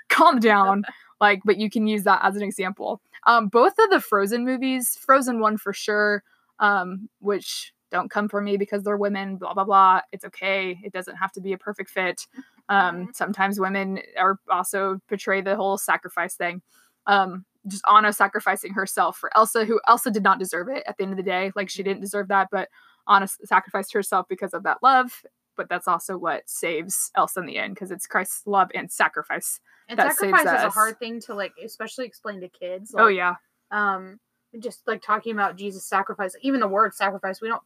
calm 0.09 0.39
down." 0.41 0.85
Like, 1.21 1.41
but 1.45 1.57
you 1.59 1.71
can 1.71 1.87
use 1.87 2.03
that 2.03 2.21
as 2.25 2.35
an 2.37 2.43
example. 2.43 3.01
Um, 3.25 3.47
both 3.47 3.79
of 3.79 3.89
the 3.89 4.01
Frozen 4.01 4.45
movies, 4.45 4.99
Frozen 5.01 5.39
one 5.41 5.57
for 5.57 5.73
sure, 5.73 6.25
um, 6.59 7.09
which 7.21 7.73
don't 7.93 8.11
come 8.11 8.29
for 8.29 8.41
me 8.43 8.57
because 8.57 8.83
they're 8.83 8.97
women. 8.97 9.37
Blah 9.37 9.55
blah 9.55 9.65
blah. 9.65 10.01
It's 10.13 10.25
okay. 10.25 10.77
It 10.83 10.93
doesn't 10.93 11.15
have 11.17 11.31
to 11.33 11.41
be 11.41 11.53
a 11.53 11.59
perfect 11.59 11.89
fit. 11.89 12.27
Um, 12.69 13.11
sometimes 13.15 13.61
women 13.61 14.01
are 14.19 14.39
also 14.51 15.01
portray 15.09 15.41
the 15.41 15.55
whole 15.55 15.79
sacrifice 15.79 16.35
thing. 16.35 16.61
Um, 17.07 17.45
just 17.67 17.85
Anna 17.91 18.13
sacrificing 18.13 18.73
herself 18.75 19.17
for 19.17 19.31
Elsa, 19.37 19.65
who 19.65 19.81
Elsa 19.89 20.11
did 20.11 20.23
not 20.23 20.39
deserve 20.39 20.69
it 20.69 20.83
at 20.87 20.97
the 20.97 21.03
end 21.05 21.13
of 21.13 21.17
the 21.17 21.23
day. 21.23 21.53
Like 21.57 21.69
she 21.71 21.83
didn't 21.83 22.01
deserve 22.03 22.29
that, 22.29 22.49
but 22.51 22.69
Anna 23.09 23.29
sacrificed 23.45 23.93
herself 23.93 24.27
because 24.29 24.55
of 24.55 24.63
that 24.65 24.79
love. 24.83 25.23
But 25.57 25.69
that's 25.69 25.87
also 25.89 26.17
what 26.19 26.43
saves 26.47 27.11
Elsa 27.17 27.41
in 27.41 27.47
the 27.47 27.59
end 27.59 27.75
because 27.75 27.91
it's 27.91 28.07
Christ's 28.07 28.47
love 28.47 28.71
and 28.75 28.91
sacrifice. 28.91 29.61
And 29.89 29.99
that 29.99 30.17
saves 30.17 30.37
sacrifice 30.37 30.59
is 30.61 30.65
a 30.65 30.71
hard 30.71 30.99
thing 30.99 31.21
to 31.23 31.35
like, 31.35 31.53
especially 31.65 32.07
explain 32.07 32.41
to 32.41 32.49
kids. 32.49 32.95
oh 32.99 33.09
yeah, 33.09 33.35
um 33.71 34.19
just 34.61 34.87
like 34.87 35.03
talking 35.03 35.33
about 35.33 35.57
jesus 35.57 35.85
sacrifice 35.85 36.37
even 36.41 36.61
the 36.61 36.69
word 36.69 36.95
sacrifice 36.95 37.41
we 37.41 37.49
don't 37.49 37.63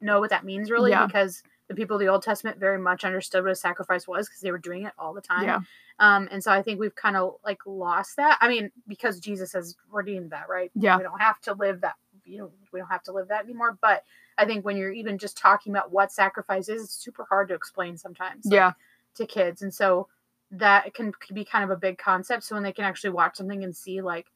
know 0.00 0.18
what 0.20 0.30
that 0.30 0.42
means 0.42 0.70
really 0.70 0.90
Yeah. 0.90 1.04
because 1.04 1.42
the 1.70 1.76
people 1.76 1.94
of 1.94 2.00
the 2.00 2.08
old 2.08 2.20
testament 2.20 2.58
very 2.58 2.78
much 2.78 3.04
understood 3.04 3.44
what 3.44 3.52
a 3.52 3.54
sacrifice 3.54 4.08
was 4.08 4.28
because 4.28 4.40
they 4.40 4.50
were 4.50 4.58
doing 4.58 4.82
it 4.82 4.92
all 4.98 5.14
the 5.14 5.20
time. 5.20 5.44
Yeah, 5.44 5.60
um 6.00 6.28
and 6.32 6.42
so 6.42 6.50
i 6.50 6.60
think 6.62 6.80
we've 6.80 6.96
kind 6.96 7.16
of 7.16 7.36
like 7.44 7.60
lost 7.64 8.16
that. 8.16 8.36
I 8.40 8.48
mean 8.48 8.72
because 8.88 9.20
jesus 9.20 9.52
has 9.52 9.76
redeemed 9.88 10.30
that 10.30 10.48
right? 10.48 10.72
Yeah. 10.74 10.96
we 10.96 11.04
don't 11.04 11.20
have 11.20 11.40
to 11.42 11.54
live 11.54 11.82
that 11.82 11.94
you 12.24 12.38
know 12.38 12.50
we 12.72 12.80
don't 12.80 12.88
have 12.88 13.04
to 13.04 13.12
live 13.12 13.28
that 13.28 13.44
anymore. 13.44 13.78
But 13.80 14.02
i 14.36 14.44
think 14.44 14.64
when 14.64 14.76
you're 14.76 14.90
even 14.90 15.16
just 15.16 15.38
talking 15.38 15.72
about 15.72 15.92
what 15.92 16.10
sacrifice 16.10 16.68
is 16.68 16.82
it's 16.82 16.94
super 16.94 17.24
hard 17.28 17.48
to 17.48 17.54
explain 17.54 17.96
sometimes 17.96 18.46
like, 18.46 18.54
yeah, 18.54 18.72
to 19.14 19.26
kids. 19.26 19.62
And 19.62 19.72
so 19.72 20.08
that 20.50 20.92
can, 20.94 21.12
can 21.12 21.36
be 21.36 21.44
kind 21.44 21.62
of 21.62 21.70
a 21.70 21.76
big 21.76 21.98
concept. 21.98 22.42
So 22.42 22.56
when 22.56 22.64
they 22.64 22.72
can 22.72 22.84
actually 22.84 23.10
watch 23.10 23.36
something 23.36 23.62
and 23.62 23.76
see 23.76 24.00
like 24.00 24.26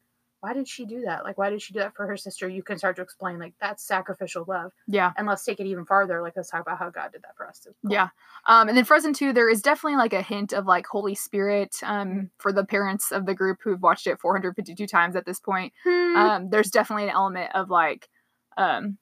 why 0.44 0.52
did 0.52 0.68
she 0.68 0.84
do 0.84 1.00
that 1.00 1.24
like 1.24 1.38
why 1.38 1.48
did 1.48 1.60
she 1.60 1.72
do 1.72 1.80
that 1.80 1.94
for 1.96 2.06
her 2.06 2.16
sister 2.16 2.48
you 2.48 2.62
can 2.62 2.76
start 2.76 2.96
to 2.96 3.02
explain 3.02 3.38
like 3.38 3.54
that's 3.60 3.82
sacrificial 3.82 4.44
love 4.46 4.72
yeah. 4.86 5.12
and 5.16 5.26
let's 5.26 5.44
take 5.44 5.58
it 5.60 5.66
even 5.66 5.84
farther 5.84 6.20
like 6.20 6.34
let's 6.36 6.50
talk 6.50 6.60
about 6.60 6.78
how 6.78 6.90
god 6.90 7.10
did 7.10 7.22
that 7.22 7.34
for 7.36 7.48
us 7.48 7.64
well. 7.82 7.92
Yeah. 7.92 8.08
Um, 8.46 8.68
and 8.68 8.76
then 8.76 8.84
Frozen 8.84 9.14
2, 9.14 9.32
there 9.32 9.48
is 9.48 9.62
definitely 9.62 9.96
like 9.96 10.12
a 10.12 10.22
hint 10.22 10.52
of 10.52 10.66
like 10.66 10.86
Holy 10.86 11.14
Spirit 11.14 11.76
um, 11.82 12.30
for 12.38 12.52
the 12.52 12.64
parents 12.64 13.10
of 13.10 13.26
the 13.26 13.34
group 13.34 13.58
who've 13.62 13.82
watched 13.82 14.06
it 14.06 14.20
452 14.20 14.86
times 14.86 15.16
at 15.16 15.26
this 15.26 15.40
point. 15.40 15.72
Hmm. 15.84 16.16
Um, 16.16 16.50
there's 16.50 16.70
definitely 16.70 17.04
an 17.04 17.14
element 17.14 17.50
of 17.54 17.70
like, 17.70 18.08
um, 18.56 18.98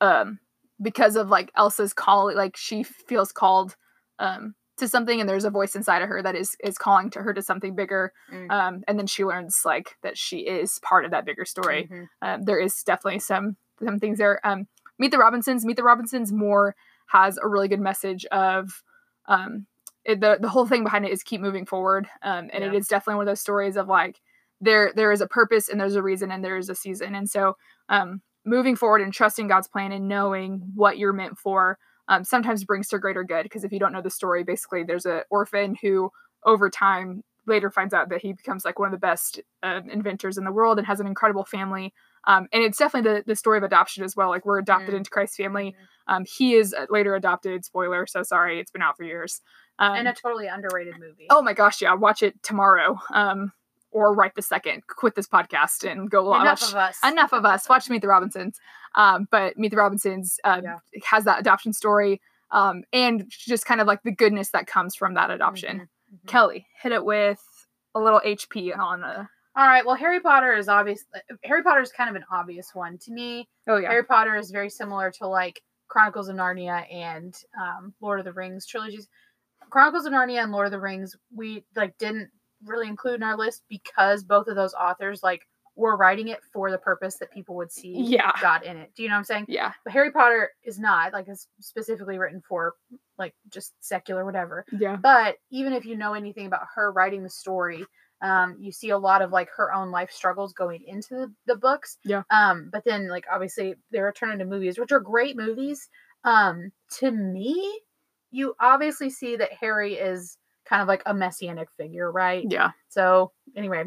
um, 0.00 0.38
because 0.80 1.16
of 1.16 1.28
like 1.28 1.50
Elsa's 1.56 1.92
call, 1.92 2.34
like 2.34 2.56
she 2.56 2.82
feels 2.82 3.32
called 3.32 3.76
um, 4.18 4.54
to 4.82 4.88
something, 4.88 5.18
and 5.20 5.28
there's 5.28 5.44
a 5.46 5.50
voice 5.50 5.74
inside 5.74 6.02
of 6.02 6.08
her 6.08 6.22
that 6.22 6.36
is 6.36 6.54
is 6.62 6.76
calling 6.76 7.10
to 7.10 7.20
her 7.22 7.32
to 7.32 7.40
something 7.42 7.74
bigger. 7.74 8.12
Mm. 8.32 8.50
Um, 8.50 8.84
and 8.86 8.98
then 8.98 9.06
she 9.06 9.24
learns 9.24 9.62
like 9.64 9.96
that 10.02 10.18
she 10.18 10.38
is 10.40 10.78
part 10.82 11.04
of 11.04 11.10
that 11.12 11.24
bigger 11.24 11.44
story 11.44 11.88
Mhm. 11.90 12.08
um, 12.20 12.42
there 12.42 12.58
is 12.60 12.82
definitely 12.82 13.20
some 13.20 13.56
some 13.82 13.98
things 13.98 14.18
there. 14.18 14.38
Um, 14.46 14.66
Meet 14.98 15.10
the 15.10 15.18
Robinsons. 15.18 15.64
Meet 15.64 15.76
the 15.76 15.82
Robinsons 15.82 16.32
more 16.32 16.76
has 17.06 17.38
a 17.38 17.48
really 17.48 17.66
good 17.68 17.80
message 17.80 18.24
of 18.26 18.82
um, 19.26 19.66
it, 20.04 20.20
the 20.20 20.38
the 20.40 20.48
whole 20.48 20.66
thing 20.66 20.84
behind 20.84 21.04
it 21.06 21.12
is 21.12 21.22
keep 21.22 21.40
moving 21.40 21.66
forward. 21.66 22.06
Um, 22.22 22.50
and 22.52 22.62
it 22.62 22.72
Yeah. 22.72 22.78
is 22.78 22.88
definitely 22.88 23.16
one 23.16 23.26
of 23.28 23.30
those 23.32 23.40
stories 23.40 23.76
of 23.76 23.88
like 23.88 24.20
there 24.60 24.92
there 24.94 25.10
is 25.12 25.20
a 25.20 25.26
purpose 25.26 25.68
and 25.68 25.80
there's 25.80 25.96
a 25.96 26.02
reason 26.02 26.30
and 26.30 26.44
there 26.44 26.56
is 26.58 26.68
a 26.68 26.74
season. 26.74 27.14
And 27.14 27.28
so 27.28 27.56
um, 27.88 28.20
moving 28.44 28.76
forward 28.76 29.00
and 29.00 29.12
trusting 29.12 29.48
God's 29.48 29.68
plan 29.68 29.92
and 29.92 30.08
knowing 30.08 30.62
what 30.74 30.98
you're 30.98 31.12
meant 31.12 31.38
for 31.38 31.78
um, 32.12 32.24
sometimes 32.24 32.64
brings 32.64 32.88
to 32.88 32.98
greater 32.98 33.24
good. 33.24 33.44
Because 33.44 33.64
if 33.64 33.72
you 33.72 33.78
don't 33.78 33.92
know 33.92 34.02
the 34.02 34.10
story, 34.10 34.44
basically 34.44 34.84
there's 34.84 35.06
an 35.06 35.22
orphan 35.30 35.76
who 35.80 36.10
over 36.44 36.68
time 36.68 37.22
later 37.46 37.70
finds 37.70 37.92
out 37.94 38.08
that 38.10 38.20
he 38.20 38.32
becomes 38.32 38.64
like 38.64 38.78
one 38.78 38.86
of 38.86 38.92
the 38.92 38.98
best 38.98 39.40
uh, 39.62 39.80
inventors 39.90 40.38
in 40.38 40.44
the 40.44 40.52
world 40.52 40.78
and 40.78 40.86
has 40.86 41.00
an 41.00 41.06
incredible 41.06 41.44
family. 41.44 41.92
Um, 42.26 42.46
and 42.52 42.62
it's 42.62 42.78
definitely 42.78 43.10
the, 43.10 43.24
the 43.26 43.34
story 43.36 43.58
of 43.58 43.64
adoption 43.64 44.04
as 44.04 44.14
well. 44.14 44.28
Like 44.28 44.44
we're 44.44 44.58
adopted 44.58 44.94
Mm. 44.94 44.98
into 44.98 45.10
Christ's 45.10 45.36
family. 45.36 45.74
Um, 46.06 46.24
he 46.24 46.54
is 46.54 46.74
uh, 46.74 46.86
later 46.90 47.14
adopted. 47.16 47.64
Spoiler. 47.64 48.06
So 48.06 48.22
sorry, 48.22 48.60
it's 48.60 48.70
been 48.70 48.82
out 48.82 48.96
for 48.96 49.04
years. 49.04 49.40
Um, 49.78 49.94
and 49.94 50.08
a 50.08 50.12
totally 50.12 50.46
underrated 50.46 50.94
movie 51.00 51.26
oh 51.30 51.42
my 51.42 51.54
gosh, 51.54 51.80
yeah, 51.82 51.94
watch 51.94 52.22
it 52.22 52.40
tomorrow. 52.42 52.98
Um, 53.12 53.52
or 53.92 54.14
right 54.14 54.34
the 54.34 54.42
second. 54.42 54.86
Quit 54.88 55.14
this 55.14 55.28
podcast 55.28 55.88
and 55.90 56.10
go 56.10 56.24
watch. 56.24 56.42
enough 56.42 56.62
of 56.62 56.74
us 56.74 56.98
Enough 57.04 57.32
of 57.32 57.44
us. 57.44 57.68
Watch 57.68 57.88
Meet 57.90 58.02
the 58.02 58.08
Robinsons. 58.08 58.58
Um, 58.94 59.26
but 59.30 59.56
Meet 59.58 59.70
the 59.70 59.76
Robinsons 59.76 60.38
uh, 60.44 60.60
Yeah. 60.62 60.78
has 61.04 61.24
that 61.24 61.40
adoption 61.40 61.72
story. 61.72 62.20
Um, 62.50 62.82
and 62.92 63.24
just 63.30 63.64
kind 63.64 63.80
of 63.80 63.86
like 63.86 64.02
the 64.02 64.12
goodness 64.12 64.50
that 64.50 64.66
comes 64.66 64.94
from 64.94 65.14
that 65.14 65.30
adoption. 65.30 65.88
Mhm, 66.12 66.24
mhm. 66.24 66.28
Kelly, 66.28 66.66
hit 66.82 66.92
it 66.92 67.04
with 67.04 67.40
a 67.94 68.00
little 68.00 68.20
HP 68.24 68.72
on 68.78 69.02
uh 69.04 69.24
All 69.56 69.66
right. 69.66 69.84
Well, 69.86 69.96
Harry 69.96 70.20
Potter 70.20 70.54
is 70.54 70.68
obvious. 70.68 71.04
Harry 71.44 71.62
Potter 71.62 71.80
is 71.80 71.92
kind 71.92 72.10
of 72.10 72.16
an 72.16 72.24
obvious 72.30 72.74
one 72.74 72.98
to 72.98 73.12
me. 73.12 73.48
Oh 73.68 73.76
yeah. 73.76 73.88
Harry 73.90 74.04
Potter 74.04 74.36
is 74.36 74.50
very 74.50 74.68
similar 74.70 75.10
to 75.12 75.26
like 75.26 75.62
Chronicles 75.88 76.28
of 76.28 76.36
Narnia 76.36 76.90
and 76.92 77.34
um, 77.60 77.92
Lord 78.00 78.18
of 78.18 78.24
the 78.24 78.32
Rings 78.32 78.66
trilogies. 78.66 79.08
Chronicles 79.70 80.04
of 80.06 80.12
Narnia 80.12 80.42
and 80.42 80.52
Lord 80.52 80.66
of 80.66 80.72
the 80.72 80.80
Rings, 80.80 81.16
we 81.34 81.64
like 81.76 81.96
didn't 81.98 82.30
really 82.64 82.88
include 82.88 83.16
in 83.16 83.22
our 83.22 83.36
list 83.36 83.62
because 83.68 84.22
both 84.24 84.46
of 84.48 84.56
those 84.56 84.74
authors 84.74 85.22
like 85.22 85.46
were 85.74 85.96
writing 85.96 86.28
it 86.28 86.40
for 86.52 86.70
the 86.70 86.76
purpose 86.78 87.16
that 87.16 87.30
people 87.32 87.54
would 87.56 87.72
see 87.72 87.94
Yeah. 88.02 88.30
God 88.42 88.62
in 88.62 88.76
it. 88.76 88.90
Do 88.94 89.02
you 89.02 89.08
know 89.08 89.14
what 89.14 89.20
I'm 89.20 89.24
saying? 89.24 89.46
Yeah. 89.48 89.72
But 89.84 89.94
Harry 89.94 90.10
Potter 90.12 90.50
is 90.62 90.78
not 90.78 91.12
like 91.14 91.28
it's 91.28 91.48
specifically 91.60 92.18
written 92.18 92.42
for 92.46 92.74
like 93.18 93.34
just 93.48 93.72
secular 93.80 94.24
whatever. 94.26 94.66
Yeah. 94.78 94.96
But 94.96 95.36
even 95.50 95.72
if 95.72 95.86
you 95.86 95.96
know 95.96 96.12
anything 96.12 96.44
about 96.46 96.66
her 96.74 96.92
writing 96.92 97.22
the 97.22 97.30
story, 97.30 97.86
um, 98.20 98.56
you 98.60 98.70
see 98.70 98.90
a 98.90 98.98
lot 98.98 99.22
of 99.22 99.30
like 99.32 99.48
her 99.56 99.72
own 99.72 99.90
life 99.90 100.10
struggles 100.12 100.52
going 100.52 100.82
into 100.86 101.14
the, 101.16 101.32
the 101.46 101.56
books. 101.56 101.96
Yeah. 102.04 102.22
Um, 102.30 102.68
but 102.70 102.84
then 102.84 103.08
like 103.08 103.24
obviously 103.32 103.74
they 103.90 104.00
were 104.00 104.12
turned 104.12 104.34
into 104.34 104.44
movies, 104.44 104.78
which 104.78 104.92
are 104.92 105.00
great 105.00 105.36
movies. 105.36 105.88
Um, 106.24 106.70
to 106.98 107.10
me, 107.10 107.80
you 108.30 108.54
obviously 108.60 109.08
see 109.10 109.36
that 109.36 109.52
Harry 109.54 109.94
is 109.94 110.36
kind 110.64 110.82
of 110.82 110.88
like 110.88 111.02
a 111.06 111.14
messianic 111.14 111.70
figure, 111.76 112.10
right? 112.10 112.44
Yeah. 112.48 112.70
So 112.88 113.32
anyway, 113.56 113.84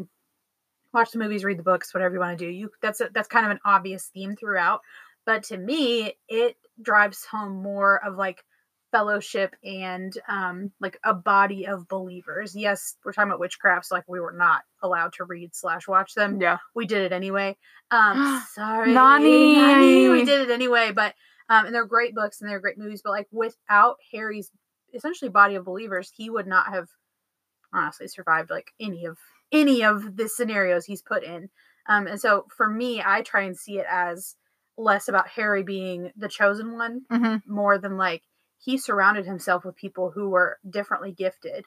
watch 0.92 1.10
the 1.12 1.18
movies, 1.18 1.44
read 1.44 1.58
the 1.58 1.62
books, 1.62 1.94
whatever 1.94 2.14
you 2.14 2.20
want 2.20 2.38
to 2.38 2.44
do. 2.44 2.50
You 2.50 2.70
that's 2.82 3.00
a, 3.00 3.10
that's 3.12 3.28
kind 3.28 3.46
of 3.46 3.52
an 3.52 3.60
obvious 3.64 4.06
theme 4.12 4.36
throughout. 4.36 4.80
But 5.24 5.44
to 5.44 5.56
me, 5.56 6.16
it 6.28 6.56
drives 6.80 7.24
home 7.24 7.62
more 7.62 8.04
of 8.04 8.16
like 8.16 8.44
fellowship 8.92 9.54
and 9.64 10.16
um 10.28 10.70
like 10.80 10.98
a 11.04 11.12
body 11.12 11.66
of 11.66 11.88
believers. 11.88 12.54
Yes, 12.54 12.96
we're 13.04 13.12
talking 13.12 13.30
about 13.30 13.40
witchcrafts, 13.40 13.90
like 13.90 14.04
we 14.06 14.20
were 14.20 14.32
not 14.32 14.62
allowed 14.82 15.12
to 15.14 15.24
read 15.24 15.54
slash 15.54 15.88
watch 15.88 16.14
them. 16.14 16.40
Yeah. 16.40 16.58
We 16.74 16.86
did 16.86 17.02
it 17.02 17.12
anyway. 17.12 17.56
Um 17.90 18.42
sorry. 18.54 18.92
Nani. 18.92 19.56
Nani, 19.56 20.08
We 20.08 20.24
did 20.24 20.48
it 20.48 20.52
anyway, 20.52 20.92
but 20.92 21.14
um 21.48 21.66
and 21.66 21.74
they're 21.74 21.84
great 21.84 22.14
books 22.14 22.40
and 22.40 22.48
they're 22.48 22.60
great 22.60 22.78
movies, 22.78 23.02
but 23.02 23.10
like 23.10 23.26
without 23.32 23.96
Harry's 24.12 24.50
essentially 24.94 25.28
body 25.28 25.54
of 25.54 25.64
believers, 25.64 26.12
he 26.16 26.30
would 26.30 26.46
not 26.46 26.72
have 26.72 26.88
honestly 27.72 28.08
survived 28.08 28.50
like 28.50 28.72
any 28.80 29.04
of 29.04 29.18
any 29.52 29.82
of 29.84 30.16
the 30.16 30.28
scenarios 30.28 30.84
he's 30.86 31.02
put 31.02 31.22
in. 31.22 31.48
Um, 31.88 32.06
and 32.06 32.20
so 32.20 32.46
for 32.56 32.68
me, 32.68 33.02
I 33.04 33.22
try 33.22 33.42
and 33.42 33.56
see 33.56 33.78
it 33.78 33.86
as 33.90 34.34
less 34.76 35.08
about 35.08 35.28
Harry 35.28 35.62
being 35.62 36.10
the 36.16 36.28
chosen 36.28 36.72
one, 36.76 37.02
Mm-hmm. 37.10 37.52
more 37.52 37.78
than 37.78 37.96
like 37.96 38.22
he 38.58 38.76
surrounded 38.78 39.26
himself 39.26 39.64
with 39.64 39.76
people 39.76 40.10
who 40.10 40.30
were 40.30 40.58
differently 40.68 41.12
gifted, 41.12 41.64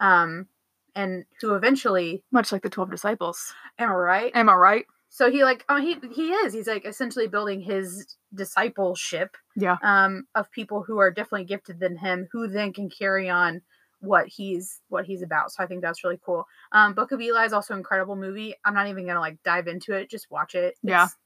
um, 0.00 0.46
and 0.94 1.24
who 1.40 1.54
eventually, 1.54 2.22
Much 2.30 2.52
like 2.52 2.62
the 2.62 2.68
twelve 2.70 2.90
disciples. 2.90 3.54
am 3.78 3.90
I 3.90 3.94
right? 3.94 4.32
Am 4.34 4.48
I 4.48 4.54
right? 4.54 4.86
So 5.14 5.30
he 5.30 5.44
like, 5.44 5.64
oh, 5.68 5.76
he 5.80 5.96
he 6.12 6.32
is. 6.32 6.52
He's 6.52 6.66
like 6.66 6.84
essentially 6.84 7.28
building 7.28 7.60
his 7.60 8.16
discipleship, 8.34 9.36
Yeah. 9.54 9.76
um, 9.80 10.26
of 10.34 10.50
people 10.50 10.82
who 10.82 10.98
are 10.98 11.12
definitely 11.12 11.44
gifted 11.44 11.78
than 11.78 11.96
him, 11.98 12.26
who 12.32 12.48
then 12.48 12.72
can 12.72 12.90
carry 12.90 13.30
on 13.30 13.62
what 14.00 14.26
he's 14.26 14.80
what 14.88 15.04
he's 15.04 15.22
about. 15.22 15.52
So 15.52 15.62
I 15.62 15.66
think 15.66 15.82
that's 15.82 16.02
really 16.02 16.18
cool. 16.26 16.48
Um, 16.72 16.94
Book 16.94 17.12
of 17.12 17.20
Eli 17.20 17.44
is 17.44 17.52
also 17.52 17.74
an 17.74 17.78
incredible 17.78 18.16
movie. 18.16 18.56
I'm 18.64 18.74
not 18.74 18.88
even 18.88 19.06
gonna 19.06 19.20
like 19.20 19.40
dive 19.44 19.68
into 19.68 19.92
it. 19.92 20.10
Just 20.10 20.32
watch 20.32 20.56
it. 20.56 20.74
Yeah. 20.82 21.04
It's, 21.04 21.16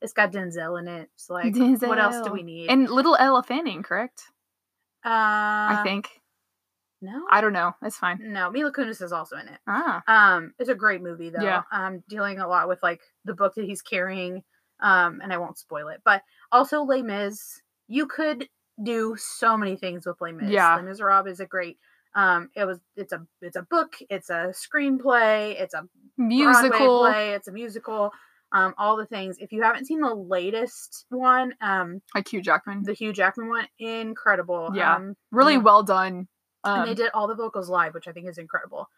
it's 0.00 0.12
got 0.14 0.32
Denzel 0.32 0.80
in 0.80 0.88
it. 0.88 1.10
So 1.16 1.34
like, 1.34 1.52
denzel. 1.52 1.86
what 1.88 1.98
else 1.98 2.26
do 2.26 2.32
we 2.32 2.42
need? 2.42 2.70
And 2.70 2.88
little 2.88 3.14
Ella 3.20 3.42
Fanning, 3.42 3.82
correct? 3.82 4.22
uh, 5.04 5.10
I 5.10 5.80
think. 5.84 6.17
No, 7.00 7.22
I 7.30 7.40
don't 7.40 7.52
know. 7.52 7.72
It's 7.82 7.96
fine. 7.96 8.18
no. 8.20 8.50
Mila 8.50 8.72
Kunis 8.72 9.00
is 9.02 9.12
also 9.12 9.36
in 9.36 9.48
it. 9.48 9.58
Ah. 9.66 10.02
Um, 10.06 10.52
it's 10.58 10.68
a 10.68 10.74
great 10.74 11.02
movie 11.02 11.30
though. 11.30 11.42
Yeah. 11.42 11.62
Um, 11.72 12.02
dealing 12.08 12.38
a 12.40 12.48
lot 12.48 12.68
with 12.68 12.82
like 12.82 13.00
the 13.24 13.34
book 13.34 13.54
that 13.56 13.64
he's 13.64 13.82
carrying. 13.82 14.42
Um, 14.80 15.20
and 15.22 15.32
I 15.32 15.38
won't 15.38 15.58
spoil 15.58 15.88
it, 15.88 16.00
but 16.04 16.22
also 16.52 16.82
Les 16.82 17.02
Mis. 17.02 17.60
You 17.88 18.06
could 18.06 18.48
do 18.82 19.16
so 19.18 19.56
many 19.56 19.76
things 19.76 20.06
with 20.06 20.20
Les 20.20 20.32
Mis. 20.32 20.50
Yeah. 20.50 20.76
Les 20.76 20.82
Miserables 20.82 21.32
is 21.32 21.40
a 21.40 21.46
great. 21.46 21.78
Um, 22.14 22.50
it 22.56 22.64
was. 22.64 22.78
It's 22.96 23.12
a. 23.12 23.26
It's 23.42 23.56
a 23.56 23.62
book. 23.62 23.94
It's 24.08 24.30
a 24.30 24.52
screenplay. 24.52 25.60
It's 25.60 25.74
a 25.74 25.82
Broadway 26.16 26.36
Musical. 26.36 26.98
play. 27.00 27.30
It's 27.32 27.48
a 27.48 27.52
musical. 27.52 28.12
Um, 28.50 28.74
all 28.78 28.96
the 28.96 29.04
things. 29.06 29.36
If 29.38 29.52
you 29.52 29.62
haven't 29.62 29.86
seen 29.86 30.00
the 30.00 30.14
latest 30.14 31.04
one, 31.10 31.54
um, 31.60 32.00
Like 32.14 32.28
Hugh 32.28 32.40
Jackman. 32.40 32.82
the 32.82 32.94
Hugh 32.94 33.12
Jackman 33.12 33.48
one, 33.48 33.68
incredible. 33.78 34.70
Yeah. 34.74 34.94
Um, 34.96 35.16
really 35.30 35.54
yeah. 35.54 35.58
well 35.60 35.82
done. 35.82 36.28
Um, 36.68 36.80
and 36.80 36.88
they 36.88 36.94
did 36.94 37.10
all 37.14 37.26
the 37.26 37.34
vocals 37.34 37.68
live, 37.68 37.94
which 37.94 38.08
I 38.08 38.12
think 38.12 38.28
is 38.28 38.38
incredible. 38.38 38.88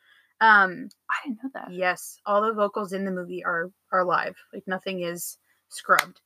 Um, 0.40 0.88
I 1.10 1.26
didn't 1.26 1.42
know 1.42 1.50
that. 1.54 1.72
Yes, 1.72 2.18
all 2.26 2.42
the 2.42 2.52
vocals 2.52 2.92
in 2.92 3.04
the 3.04 3.10
movie 3.10 3.44
are 3.44 3.70
are 3.92 4.04
live. 4.04 4.36
Like 4.52 4.66
nothing 4.66 5.00
is 5.00 5.38
scrubbed. 5.68 6.20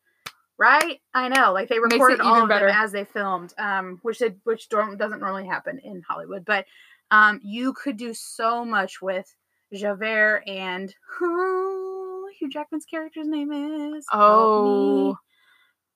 Right? 0.57 1.01
I 1.15 1.29
know. 1.29 1.53
Like 1.53 1.69
they 1.69 1.81
recorded 1.81 2.21
all 2.21 2.43
of 2.43 2.49
better. 2.49 2.67
them 2.67 2.77
as 2.79 2.93
they 2.93 3.05
filmed, 3.05 3.53
um, 3.59 3.99
which 4.03 4.19
did, 4.19 4.41
which 4.45 4.69
don't, 4.69 4.97
doesn't 4.97 5.19
normally 5.19 5.47
happen 5.47 5.81
in 5.81 6.01
Hollywood. 6.09 6.45
But 6.45 6.67
um, 7.11 7.41
you 7.43 7.73
could 7.73 7.97
do 7.97 8.15
so 8.15 8.65
much 8.65 9.03
with 9.03 9.35
Javert 9.73 10.45
and 10.47 10.95
oh, 11.21 12.29
Hugh 12.39 12.49
Jackman's 12.49 12.85
character's 12.85 13.27
name 13.27 13.51
is 13.53 14.07
Oh. 14.13 15.19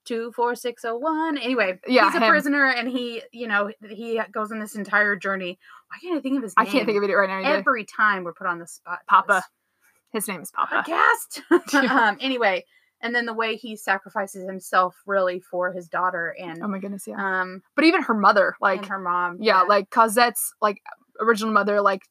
Two 0.09 0.33
four 0.33 0.55
six 0.55 0.83
zero 0.83 0.97
one. 0.99 1.37
Anyway, 1.39 1.79
Yeah, 1.87 2.07
he's 2.07 2.15
a 2.21 2.25
him. 2.25 2.31
prisoner, 2.31 2.65
and 2.67 2.89
he, 2.89 3.23
you 3.33 3.47
know, 3.47 3.71
he 3.89 4.21
goes 4.33 4.51
on 4.51 4.59
this 4.61 4.75
entire 4.75 5.15
journey. 5.17 5.59
Why 5.91 5.99
can't 6.01 6.19
I 6.19 6.21
think 6.21 6.37
of 6.39 6.43
his 6.43 6.55
I 6.57 6.65
can't 6.65 6.87
think 6.87 6.97
of 6.99 7.05
it 7.09 7.13
right 7.15 7.29
now. 7.29 7.39
Either. 7.41 7.59
Every 7.59 7.85
time 7.85 8.25
we're 8.25 8.33
put 8.35 8.47
on 8.47 8.59
the 8.59 8.67
spot, 8.67 9.01
Papa. 9.09 9.35
this 9.35 10.25
His 10.25 10.29
name 10.29 10.41
is 10.41 10.51
Papa. 10.51 10.83
podcast. 10.87 11.43
Um, 11.91 12.17
anyway, 12.21 12.65
and 13.01 13.15
then 13.15 13.27
the 13.27 13.35
way 13.35 13.57
he 13.57 13.77
sacrifices 13.77 14.45
himself 14.47 14.97
really 15.07 15.39
for 15.41 15.73
his 15.73 15.89
daughter 15.89 16.35
and 16.39 16.63
Oh 16.63 16.69
my 16.69 16.79
goodness, 16.79 17.07
yeah. 17.07 17.17
um 17.43 17.63
but 17.77 17.85
even 17.85 18.03
her 18.03 18.15
mother, 18.15 18.57
like, 18.61 18.81
and 18.81 18.87
her 18.89 18.99
mom. 18.99 19.39
yeah, 19.41 19.63
like 19.63 19.91
Cosette's 19.91 20.53
like 20.61 20.83
original 21.21 21.53
mother, 21.53 21.81
like 21.81 22.03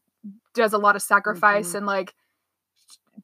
does 0.54 0.74
a 0.74 0.78
lot 0.78 0.96
of 0.96 1.02
sacrifice 1.02 1.72
Mhm. 1.74 1.76
and 1.78 1.86
like 1.86 2.14